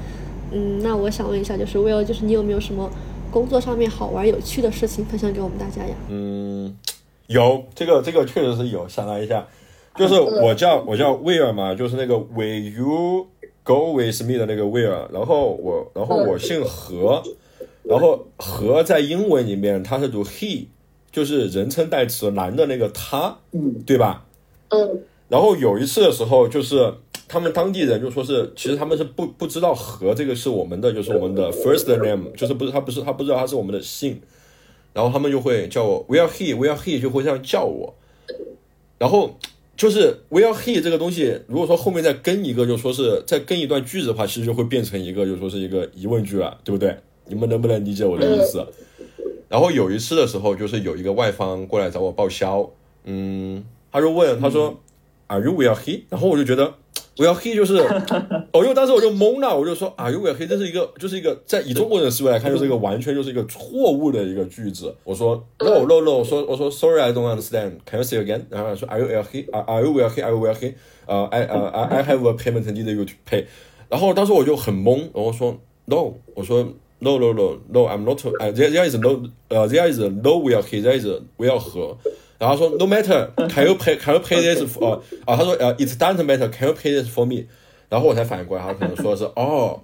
[0.50, 2.90] 嗯，那我想问一下，就是 Will，就是你有没有什么
[3.30, 5.94] 工作上面好玩有趣的事情分享给我们大家呀？
[6.08, 6.76] 嗯。
[7.26, 8.88] 有这个，这个确实是有。
[8.88, 9.46] 想了一下，
[9.96, 13.26] 就是我叫我叫威尔嘛，就是那个 Will you
[13.62, 15.08] go with me 的那个威尔。
[15.12, 17.22] 然后我，然后我姓何，
[17.82, 20.66] 然后何在英文里面它是读 he，
[21.10, 23.38] 就是人称代词男的那个他，
[23.86, 24.26] 对吧？
[24.68, 25.02] 嗯。
[25.28, 26.92] 然后有一次的时候，就是
[27.26, 34.20] 他们当地人就说是，其实他们是不不知道何这个是我们的，就是我们的 first name，就是不是他不是他不知道他是我们的姓。
[34.94, 37.94] 然后他们就会叫我 Where he Where he 就会这样叫我。
[38.96, 39.38] 然后
[39.76, 46.96] 就是 Where he 这个东西，如果说后面再跟一个，就说是再跟一段句子的话，其实就会变成一个，就说是一个疑问句了，对不对？
[47.26, 48.66] 你们能不能理解我的意思？
[49.48, 52.70] 然后有一次的时候，就是有一个外方过来找我报销，
[53.04, 54.80] 嗯，他就问他说
[55.26, 56.02] ，Are you Where he？
[56.08, 56.74] 然后我就觉得。
[57.16, 57.76] 我要黑就是，
[58.52, 64.92] 哦，因为当时我就懵了，我就说啊，我要黑，这是一个，就是一个在以中国人思维来看，就是一个完全就是一个错误的一个句子。
[65.04, 68.42] 我说 no no no，我说我说 sorry I don't understand，can you say again？
[68.50, 70.74] 然后他说 are you will he？are you will he？are you will he？，
[71.06, 73.44] 呃，I 呃 I I have a payment need you to pay。
[73.88, 76.64] 然后当时我就很懵，然后说 no，我说
[76.98, 81.06] no no no no，I'm not，there there is no，呃，there is no will 黑，there is
[81.38, 81.96] will 和。
[82.38, 84.76] 然后说 No matter，can you pay？can you pay this？
[84.80, 87.46] 呃啊，他说呃，It doesn't matter，can you pay this for me？
[87.88, 89.80] 然后我才反应过来，他可能说的是哦，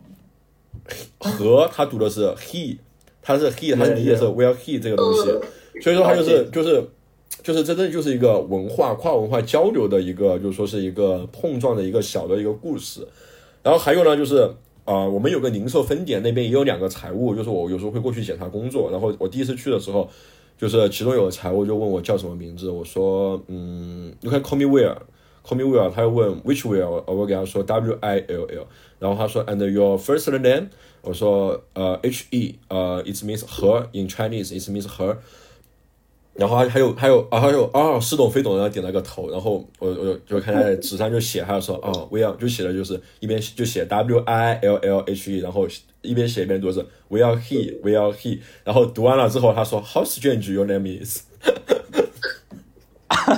[1.20, 2.78] 和他读的是 he，
[3.22, 5.30] 他是 he，他理解是 will he 这个东西，
[5.80, 6.84] 所以说他就是就是
[7.44, 13.06] 就是真正就是一个文化跨文化交流的一个，就是说是一个碰撞的一个小的一个故事。
[13.62, 14.50] 然后还有呢，就是
[14.84, 18.90] 啊，我们有个零售分点，那边也有两个财务，就是我有时候会过去检查工作。
[18.90, 20.10] 然后我第一次去的时候。
[20.60, 25.90] 就是其中有个财务就问我叫什么名字，我说嗯，You can call me Will，call me Will。
[25.90, 28.66] 他又问 Which Will，我给他说 W I L L。
[28.98, 30.66] 然后他说 And your first name，
[31.00, 35.16] 我说呃 H E，呃，it means her in Chinese，it means her。
[36.40, 45.68] 然后还有还有啊还有啊似懂非懂的点了个头，然后我我就看在纸上就写，他就说哦 Will 就写的就是一边就写 W I L L H E，然后。
[46.02, 51.24] 一边写一边读着 Will he Will he，然后读完了之后他说 How strange your name is。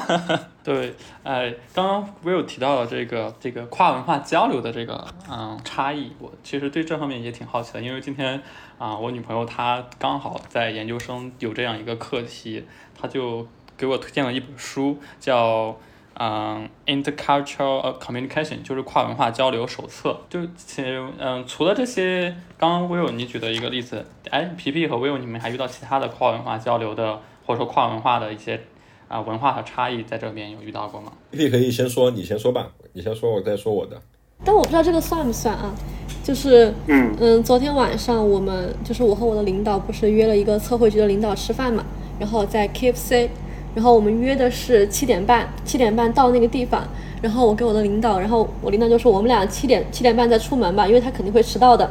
[0.65, 8.43] 对，哎，刚刚 Will 提到了这个这个跨文化交流的这个嗯差异，我其实对这方面也挺好奇的，因为今天
[8.79, 12.65] 啊我女朋友她刚好在研究生有这样一个课题，
[13.01, 13.47] 她就
[13.77, 15.77] 给我推荐了一本书叫。
[16.15, 20.21] 嗯，intercultural communication 就是跨文化交流手册。
[20.29, 28.63] 就其实，嗯，除了这些，刚刚 Will 你举的一个例子，哎，皮皮和 Will 你们还遇到其他的跨文化交流的，或者说跨文化的一些
[29.13, 31.13] 啊文化和差异，在这边有遇到过吗？
[31.31, 34.01] 皮皮可以先说，你先说吧，你先说，我再说我的。
[34.43, 35.71] 但我不知道这个算不算啊？
[36.25, 41.85] 就是，嗯嗯，昨天晚上我们就是我和我的领导不是约了一个测绘局的领导吃饭嘛，
[42.19, 43.29] 然后在 KFC。
[43.75, 46.83] 然后我们约的是七点半，七点半到那个地方。
[47.23, 51.91] 然后我给我的领导，然后我领导就说我们俩七点七点半再出门吧，因为他肯定会迟到的。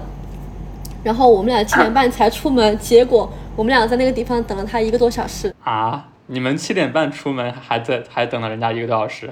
[1.03, 6.07] 然后我们俩七点半才出门，结果我们俩在那个地方等了他一个多小时啊！
[6.33, 9.29] 你们七点半出门，还在还等了人家一个多小时？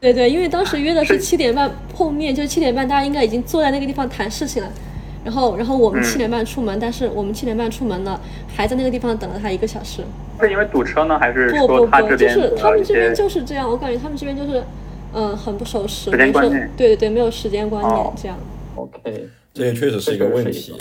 [0.00, 4.68] 对对，因为当时约的是 七点半碰面，就是七点半大家应该已经坐在那个地方谈事情了。
[5.24, 8.20] 然后，然后我们七点半出门，但是我们七点半出门了，
[8.56, 10.02] 还在那个地方等了他一个小时。
[10.40, 14.64] 是因为堵车呢，还是不不不，就是他们这边就是这样，我感觉他们这边就是，
[15.14, 16.68] 嗯，很不守时，时间观念。
[16.76, 18.36] 对对对，没有时间观念这样。
[18.74, 20.74] OK，这也确实是一个问题。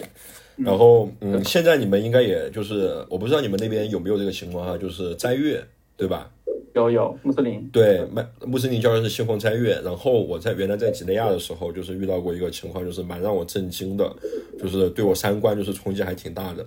[0.57, 5.63] 然后，嗯，现在你们应该也就是，我不知道你们那边有没有这个情况哈，就是斋月，
[5.97, 6.31] 对吧？
[6.73, 9.81] 有有穆斯林对，麦穆斯林教人是信奉斋月。
[9.83, 14.09] 然后我在原来在几内亚的时候，就是遇到过一个情况，就是蛮让我震惊的，
[14.57, 16.65] 就是对我三观就是冲击还挺大的。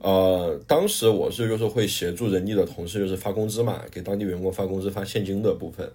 [0.00, 5.90] 呃，当时我是就是会协助人力的同事，就是发工资嘛，给当地员工发工资发现金的部分。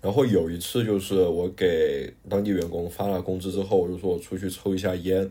[0.00, 5.28] 然后有一次就是我给当地员工发了工资之后，我就说我出去抽一下烟，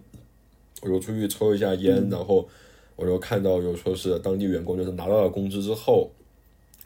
[0.81, 2.47] 我就出去抽一下烟，然后
[2.95, 6.09] 我就看到有说是当地员工就是拿到了工资之后。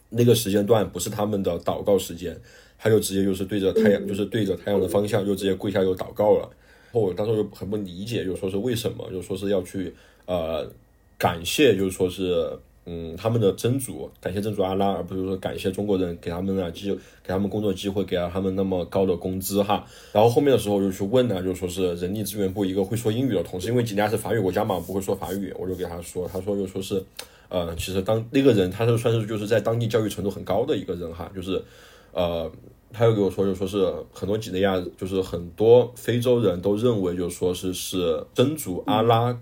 [0.09, 2.39] 那个时间段不是他们的祷告时间，
[2.77, 6.47] 他就直接就是对着太阳，就是对着太阳的方向，就直接跪下就祷告了。
[6.91, 9.93] 然后我当时就很不理解，就说是为什么，就说是要去
[10.25, 10.71] 呃
[11.17, 12.47] 感谢，就是说是
[12.85, 19.85] 嗯他们的真主，感谢真主阿拉，而不是说感谢中国人给他们啊机给他们工作机会，给了他们那么高的工资哈。
[20.11, 27.03] 然后后面的时候我就去问呢，就说是人力资源部一个会说英语的同事，因为几内亚是法语国家嘛，不会说法语，我就给他说，他说就说是。
[27.47, 31.63] 呃，其实当那个人，他是算是就是在当地教育程度很高的一个人哈，就是，
[32.11, 32.51] 呃，
[32.91, 39.39] 他又给我说，就说是很多几内亚，就是很多非洲人都认为，就说是是真主阿拉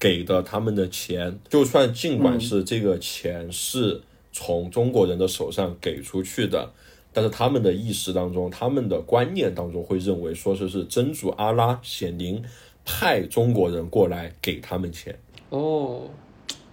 [0.00, 4.00] 给的他们的钱，就算尽管是这个钱是
[4.32, 6.72] 从中国人的手上给出去的，
[7.12, 12.42] 但是他们的意识当中，他们的观念当中会认为，说是是真主阿拉显灵
[12.84, 15.18] 派中国人过来给他们钱
[15.50, 16.08] 哦。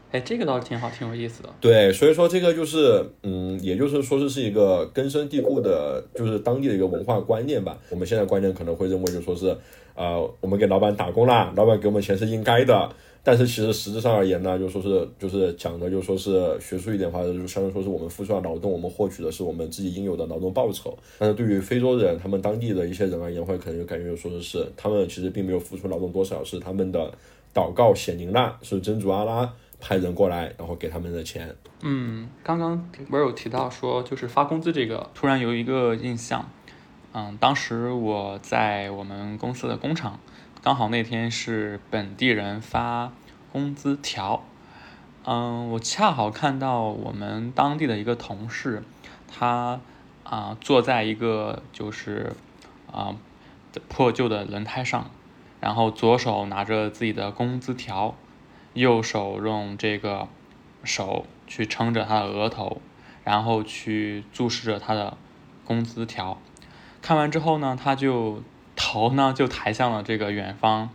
[0.09, 1.49] 哎，这个倒是挺好，挺有意思的。
[1.59, 7.77] 对，所以说这个就是，嗯，也就是说这是一个根深蒂固的，就是当地的一个文化观念吧。
[7.89, 9.53] 我们现在观念可能会认为，就说是，
[9.95, 12.89] 呃，我们给老板打工啦，老板给我们钱是应该的。
[13.27, 20.97] 但是其实实质上而言呢，就说是就是讲的，就说是学术一点话，就相当于说是我们付出了劳动，我们获取的是我们自己应有的劳动报酬。
[21.19, 27.11] 但是对于非洲人，他们当地的一些人而言，会可能就感觉就说的是，他们其实并没有付出劳动多少，是他们的
[27.53, 29.53] 祷告显灵啦，是真主阿拉。
[29.79, 31.55] 派人过来，然后给他们的钱。
[31.83, 36.49] 嗯，刚刚我有提到说，就是发工资这个，突然有一个印象。
[37.13, 40.19] 嗯，当时我在我们公司的工厂，
[40.63, 43.11] 刚好那天是本地人发
[43.51, 44.43] 工资条。
[45.23, 48.83] 嗯，我恰好看到我们当地的一个同事，
[49.27, 49.79] 他
[50.23, 52.33] 啊坐在一个就是
[52.91, 53.15] 啊
[53.87, 55.11] 破旧的轮胎上，
[55.59, 58.15] 然后左手拿着自己的工资条。
[58.73, 60.27] 右手用这个
[60.83, 62.79] 手去撑着他的额头，
[63.23, 65.17] 然后去注视着他的
[65.65, 66.39] 工资条。
[67.01, 68.43] 看完之后呢，他就
[68.77, 70.87] 头呢就抬向了这个远方，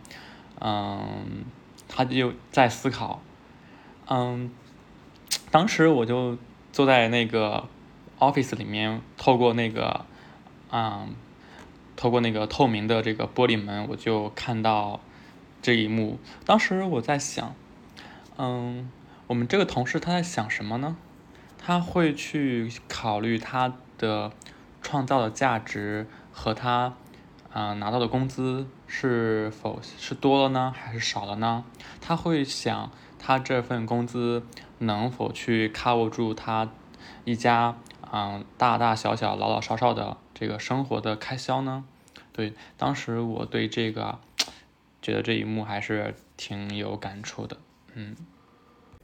[0.59, 1.45] 嗯，
[1.87, 3.21] 他就在思考。
[4.09, 4.49] 嗯，
[5.51, 6.39] 当时我就
[6.71, 7.67] 坐在那个
[8.17, 10.05] office 里面，透过那个，
[10.71, 11.13] 嗯，
[11.95, 14.99] 透过那个透明的这个玻璃门，我就看到
[15.61, 16.17] 这一幕。
[16.43, 17.53] 当时我在想。
[18.35, 18.89] 嗯，
[19.27, 20.97] 我们这个同事他在想什么呢？
[21.59, 24.31] 他会去考虑他的
[24.81, 26.95] 创造的价值和他
[27.53, 31.63] 啊拿到的工资是否是多了呢，还是少了呢？
[32.01, 34.43] 他会想他这份工资
[34.79, 36.69] 能否去 cover 住他
[37.23, 37.77] 一家
[38.11, 41.85] 嗯大大小小老老少少的这个生活的开销呢？
[42.33, 44.19] 对，当时我对这个
[45.01, 47.57] 觉得这一幕还是挺有感触的。
[47.93, 48.15] 嗯，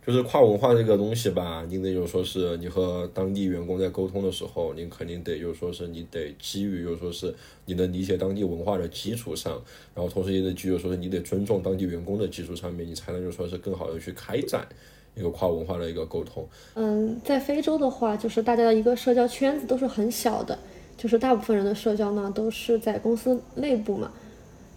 [0.06, 7.34] 就是跨文化这个东西吧，你得就说是你和当地员工在沟通的时候，你肯定得就说是你得基于就说是
[7.66, 9.62] 你能理解当地文化的基础上，
[9.94, 14.68] 然后同时也得基于说是你得尊重当地员工的基础上面，你才能就说是更好的去开展
[15.16, 16.48] 一个跨文化的一个沟通。
[16.74, 20.58] 嗯，在非洲的话，就是大家的一个社交圈子都是很小的，
[20.98, 24.12] 就是大部分人的社交呢都是在公司内部嘛。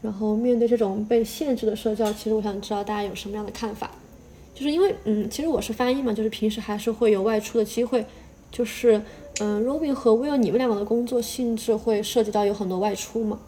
[0.03, 3.91] 然后面对这种被限制的社交，其实我想知道大家有什么样的看法。
[4.55, 8.05] 就是因为，嗯，其实我是翻译嘛，就是平时还是会有外出的机会。
[8.51, 9.03] 就是，
[9.41, 13.39] 嗯，Robin 和 Will，你们两个的工作性质会涉及到有很多外出吗？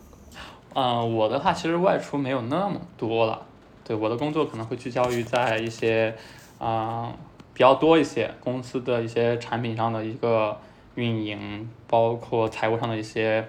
[0.72, 3.42] 嗯，我的话其实外出没有那么多了。
[3.84, 6.16] 对，我的工作可能会聚焦于在一些，
[6.58, 7.14] 啊，
[7.52, 10.56] 比较多一些公司的一些产品上的一个
[10.94, 13.46] 运营，包括财务上的一些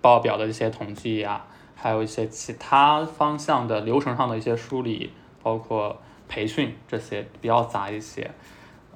[0.00, 1.44] 报表的一些统计呀，
[1.74, 5.10] 还有一些其他方向的流程上的一些梳理，
[5.42, 5.98] 包括。
[6.28, 8.30] 培训这些比较杂一些。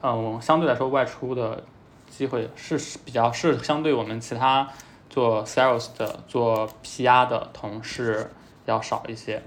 [0.02, 1.62] 嗯，相对来说外出的
[2.08, 4.68] 机会是比较是相对我们其他
[5.08, 8.30] 做 sales 的、做 PR 的同事
[8.66, 9.42] 要少一些，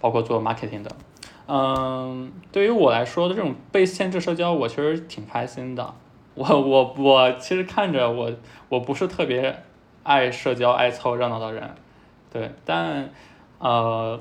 [0.00, 0.90] 包括做 marketing 的。
[1.48, 5.94] 嗯，对于我来说的这种被限制社交，我其实挺开心的。
[6.34, 8.30] 我我我其实看着我
[8.68, 9.62] 我不是特别
[10.02, 11.70] 爱社交、爱凑热闹的人，
[12.30, 13.08] 对，但
[13.58, 14.20] 呃，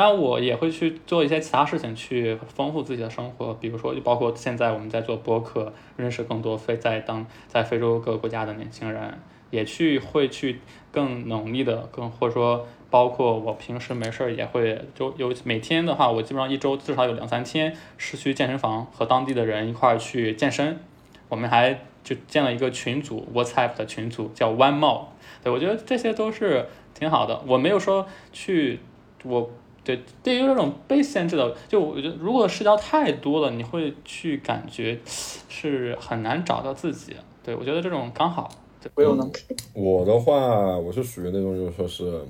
[0.00, 9.18] 但我也会去做一些其他事情去丰富自己的生活，比如说，就包括现在我们在做播客，认识更多非在当在非洲各个国家的年轻人，
[9.50, 10.60] 也去会去
[10.92, 12.64] 更努力的，更或者说。
[12.90, 20.80] 包括我平时没事儿也会就有每天的话，我基本上一周至少有两三天是去健身房和当地的人一块儿去健身。
[21.28, 25.08] 我们还就建了一个群组，WhatsApp 的群组叫 One More。
[25.44, 27.42] 对我觉得这些都是挺好的。
[27.46, 28.80] 我没有说去
[29.22, 29.50] 我
[29.88, 37.16] 对对于这种被限制的，就我觉得如果社交太多了，你会去感觉是很难找到自己。
[37.42, 38.50] 对我觉得这种刚好。
[38.94, 39.26] 不用呢。
[39.72, 42.22] 我的话，我是属于那种就是说是。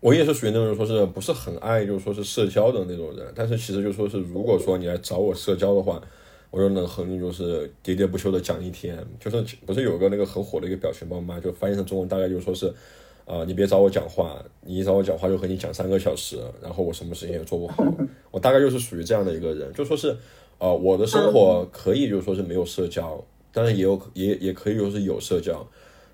[0.00, 3.32] 我也是属于那种说是不是很爱，就是说是社交的那种人。
[3.34, 5.98] 但是其实就说是，如果说你来找我社交的话，
[6.50, 8.98] 我就能和你就是喋喋不休的讲一天。
[9.18, 11.40] 就是不是有个那个很火的一个表情包吗？
[11.40, 12.72] 就翻译成中文大概就是说是，
[13.24, 17.84] 啊，你别找我讲话，你一找我讲话就和你讲三个小时，然后我什么事情也做不好。
[18.30, 20.16] 我大概就是属于这样的一个人，就说是，
[20.58, 25.66] 呃，我的生活可以就是说是没有社交，但是也有也也可以就是有社交。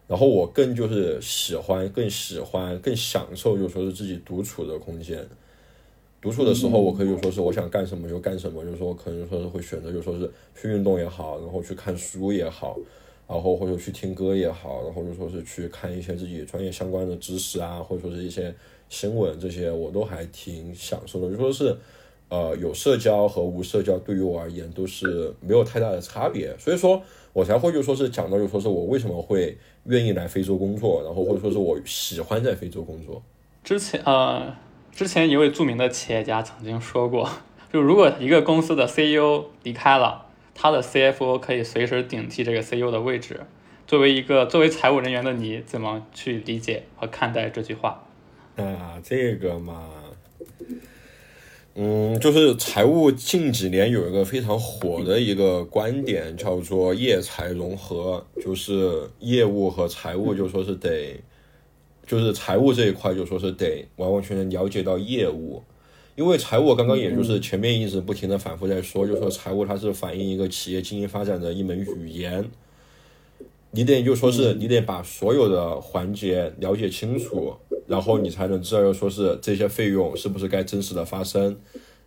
[0.06, 5.26] 然后我更就是喜欢，更喜欢，更享受，就说是自己独处的空间。
[6.20, 12.76] 独处的时候，我可以就说是我想干什么就干什么，就是说可能说是会选择，就说是去运动也好，然后去看书也好，
[13.28, 18.54] 然后或者去听歌也好，然后就说是去看一些自己专业相关的知识啊，或者说是一些
[18.88, 21.30] 新闻这些，我都还挺享受的。
[21.30, 21.76] 就说是，
[22.28, 27.02] 呃，有社交和无社交对于我而言都是没有太大的差别，所以说。
[27.34, 33.22] 我才会就说是讲到就说是我为什么会愿意来非洲工作，然后或者说是我喜欢在非洲工作。
[33.62, 34.56] 之前呃，
[34.90, 37.28] 之前一位著名的企业家曾经说过，
[37.72, 40.26] 就如果一个公司的 CEO 离开了，
[40.60, 43.42] 他的 CFO 可以随时顶替这个 CEO 的位置。
[43.86, 48.04] 作为一个作为财务人员的你，怎么去理解和看待这句话？
[48.56, 49.88] 啊，这个嘛。
[51.76, 61.20] 嗯，就是财务近几年有一个非常火的一个观点，叫做业财融合，就是业务和财务就说是得，
[62.04, 65.62] 就是财务这一块就说是得完完全全了解到业务，
[66.18, 72.44] 因为财务刚刚也就是前面一直不停的反复在说，就说财务它是反映一个企业经营发展的一门语言，
[73.70, 77.54] 你得就说是你得把所有的环节了解清楚。
[77.86, 81.56] 然后你才能知道说是这些费用是不是该真实的发生，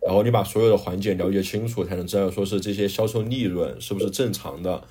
[0.06, 4.84] 然后你把所有的环节了解清楚，才能知道说是这些销售利润是不是正常的，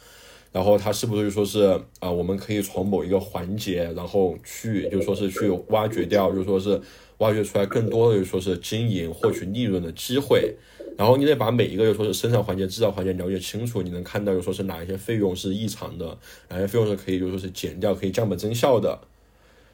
[0.51, 6.81] 然后它是不是就说是啊，我们可以从某一个环节，然后去就说是去挖掘掉，就说是
[7.21, 10.55] 挖掘出来更多的就说是经营获取利润的机会，
[10.97, 16.17] 然后你得把每一个就说是生产环节、制造环节了解清楚，你能看到就说是哪一些费用是异常的，
[16.49, 18.99] 哪些费用是可以就说是减掉，可以降本增效的。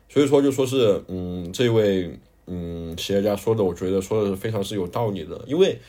[0.10, 2.18] 所以说，就说是，嗯，这位
[2.48, 5.41] 嗯企业家说的，我觉得说的是非常是有道理的。
[5.48, 5.80] 因为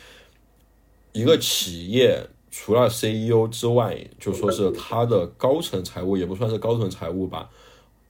[1.13, 7.49] 一个企业除了 CEO 之外，就说是他的高层财务也不算是高层财务吧，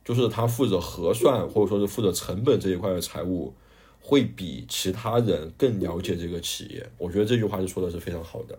[0.08, 3.52] 就是他负责核算或者说是负责成本这一块的财务，
[4.00, 6.88] 会比其他人更了解这个企业。
[6.96, 8.58] 我觉得这句话是说的是非常好的。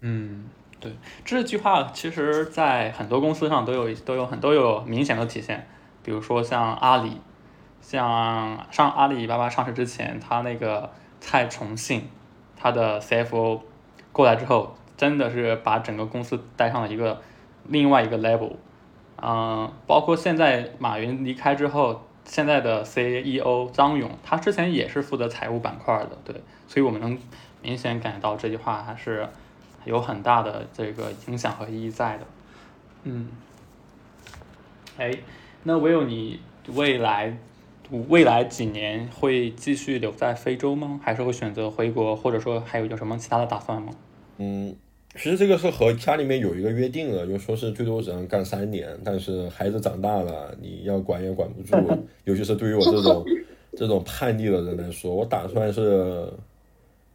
[0.00, 0.46] 嗯，
[0.80, 0.90] 对，
[1.26, 5.68] 这句话其实在很多公司上都有都有很都有明显的体现。
[6.02, 7.20] 比如说像阿里，
[7.82, 12.08] 像上阿里巴巴上市之前，他那个蔡崇信，
[12.56, 13.60] 他的 CFO
[14.10, 17.20] 过来之后，真的是把整个公司带上了一个
[17.66, 18.52] 另外一个 level。
[19.22, 27.18] 嗯，包括现在马云离开之后，现在的 CEO 张勇，他之前也是负责财务板块的，对，所以我们能
[27.62, 29.28] 明显感觉到这句话还是
[29.84, 32.26] 有很大的这个影响和意义在的。
[33.04, 33.28] 嗯，
[34.96, 35.12] 哎。
[35.64, 36.40] 那唯有你
[36.72, 37.36] 未来
[37.90, 41.00] 未来几年会继续留在非洲吗？
[41.02, 43.92] 还是会选择回国，或者说还有有什么其他的打算吗？
[44.38, 44.76] 嗯，
[45.14, 51.76] 其实这个是和家里面有一个约定的，就说是最多只能干三年，但是孩子长大了，你要管也管不住，
[52.24, 53.24] 尤其是对于我这种
[53.76, 56.26] 这种叛逆的人来说，我打算是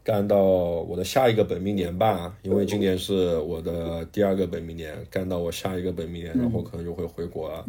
[0.03, 7.65] 干到我的下一个本命年吧，因为今年是我的第二个本命年，干到我下一个本命年，然后可能就会回国了。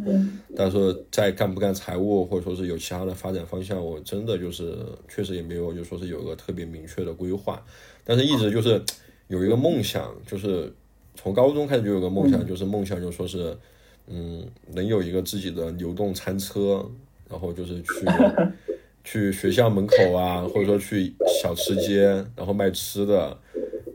[0.56, 4.74] 但是再干不干财务，或者说是有其他的发展方向，我真的就是
[5.08, 7.62] 确实也没有，就说是有个特别明确的规划。
[8.04, 8.82] 但是一直就是
[9.28, 10.72] 有一个梦想，就是
[11.14, 13.56] 从高中开始就有个梦想，就是梦想就说是，
[14.06, 16.84] 嗯，能有一个自己的流动餐车，
[17.28, 17.90] 然后就是去。
[19.06, 21.12] 去学校门口啊，或者说去
[21.42, 23.36] 小吃街，然后卖吃的，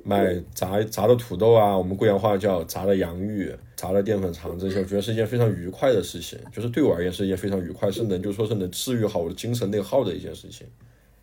[0.03, 10.67] 卖炸炸的土豆啊，我们贵阳话叫炸的洋芋、炸的淀粉肠这些，我觉得是一件非常愉快的事情，就是对我而言是一件非常愉快，是能就说是能治愈好我的精神内耗的一件事情。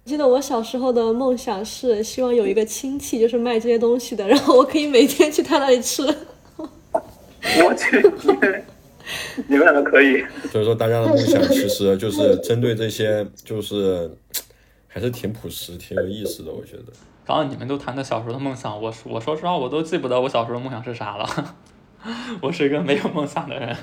[0.07, 6.03] 记得我小时候的梦想是希望有一个亲戚就是卖这些东西的，然后我可以每天去他那里吃。
[6.03, 8.01] 我去。
[9.49, 14.11] 你们两个可以，所以说大家的梦想其实就是针对这些，就是
[14.87, 16.53] 还是挺朴实、挺有意思的。
[16.53, 16.93] 我觉得，
[17.25, 21.55] 刚刚你们都谈的小时候的梦想，我我说实话，我都记不得我小时候梦想是啥了。
[22.41, 23.77] 我是一个没有梦想的人。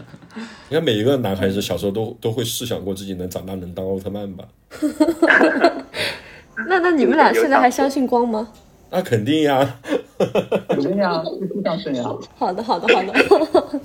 [0.70, 4.48] 应该每一个男孩子小时候都都会试想过自己能长大能当奥特曼吧？
[6.68, 8.50] 那那你们俩现在还相信光吗？
[8.90, 9.80] 那肯定呀，
[10.70, 12.04] 肯定呀，必须相信呀。
[12.36, 13.82] 好的，好的，好的。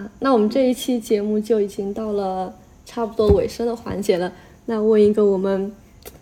[0.20, 2.54] 那我们这一期节目就已经到了
[2.86, 4.32] 差不多尾声的环节了。
[4.66, 5.72] 那问一个我们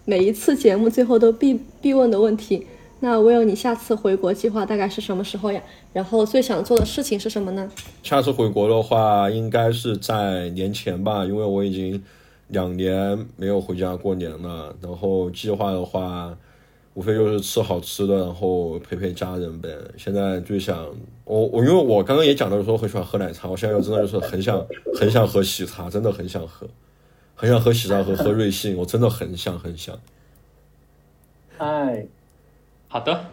[0.05, 2.67] 每一次节目最后都必必问的问题：
[3.01, 5.63] 那 Will，你下次回国计划大概是什么时候呀？
[5.93, 7.71] 然后最想做的事情是什么呢？
[8.03, 12.03] 下次回国的话，应该是在年前吧，因为我已经
[12.49, 14.75] 两年没有回家过年了。
[14.81, 16.37] 然后计划的话。
[16.97, 19.69] 无非就是吃好吃的，然后陪陪家人呗。
[19.99, 20.83] 现在最想
[21.25, 24.67] 我我，因为我刚刚也讲到说很喜欢喝奶茶，我现在又真的就是很想
[24.99, 26.67] 很想喝喜茶，真的很想喝，
[27.35, 29.95] 很想喝喜茶和喝瑞幸，我真的很想很想。
[31.59, 32.07] 哎，
[32.89, 33.27] 好的，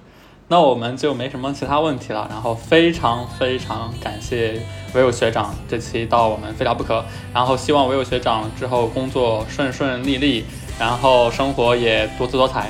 [0.53, 2.27] 那我们就没什么其他问题了。
[2.29, 4.61] 然后非常非常感谢
[4.93, 7.03] 唯有学长这期到我们非聊不可。
[7.33, 10.45] 然后希望唯有学长之后工作顺顺利利，
[10.79, 12.69] 然后生活也多姿多彩。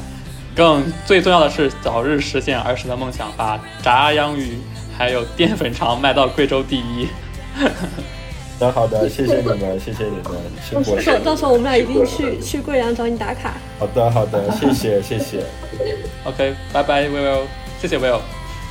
[0.56, 4.58] 更最重要的是，早日实现儿时的梦想，把炸洋芋
[4.98, 7.10] 还有淀粉肠卖到贵州第一。
[8.62, 11.20] 那好的，谢谢你们，谢谢你们，辛苦了。
[11.20, 13.56] 到时候我们俩一定去去贵阳找你打卡。
[13.78, 15.44] 好的，好的，谢谢，谢谢。
[16.24, 17.42] OK，拜拜，Will，
[17.84, 18.22] 谢谢 Will，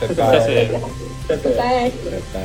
[0.00, 0.72] 拜拜，谢谢，
[1.28, 1.90] 拜拜，拜
[2.32, 2.40] 拜。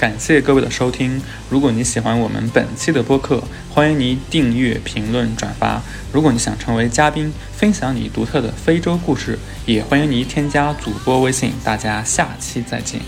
[0.00, 1.22] 感谢各位的收听。
[1.48, 3.40] 如果你喜欢我们本期的播客，
[3.70, 5.80] 欢迎您订阅、评论、转发。
[6.10, 11.52] 如果你想成为嘉宾，分享你独特的非洲故事，也欢迎您添加主播微信。
[11.62, 13.00] 大家下期再见。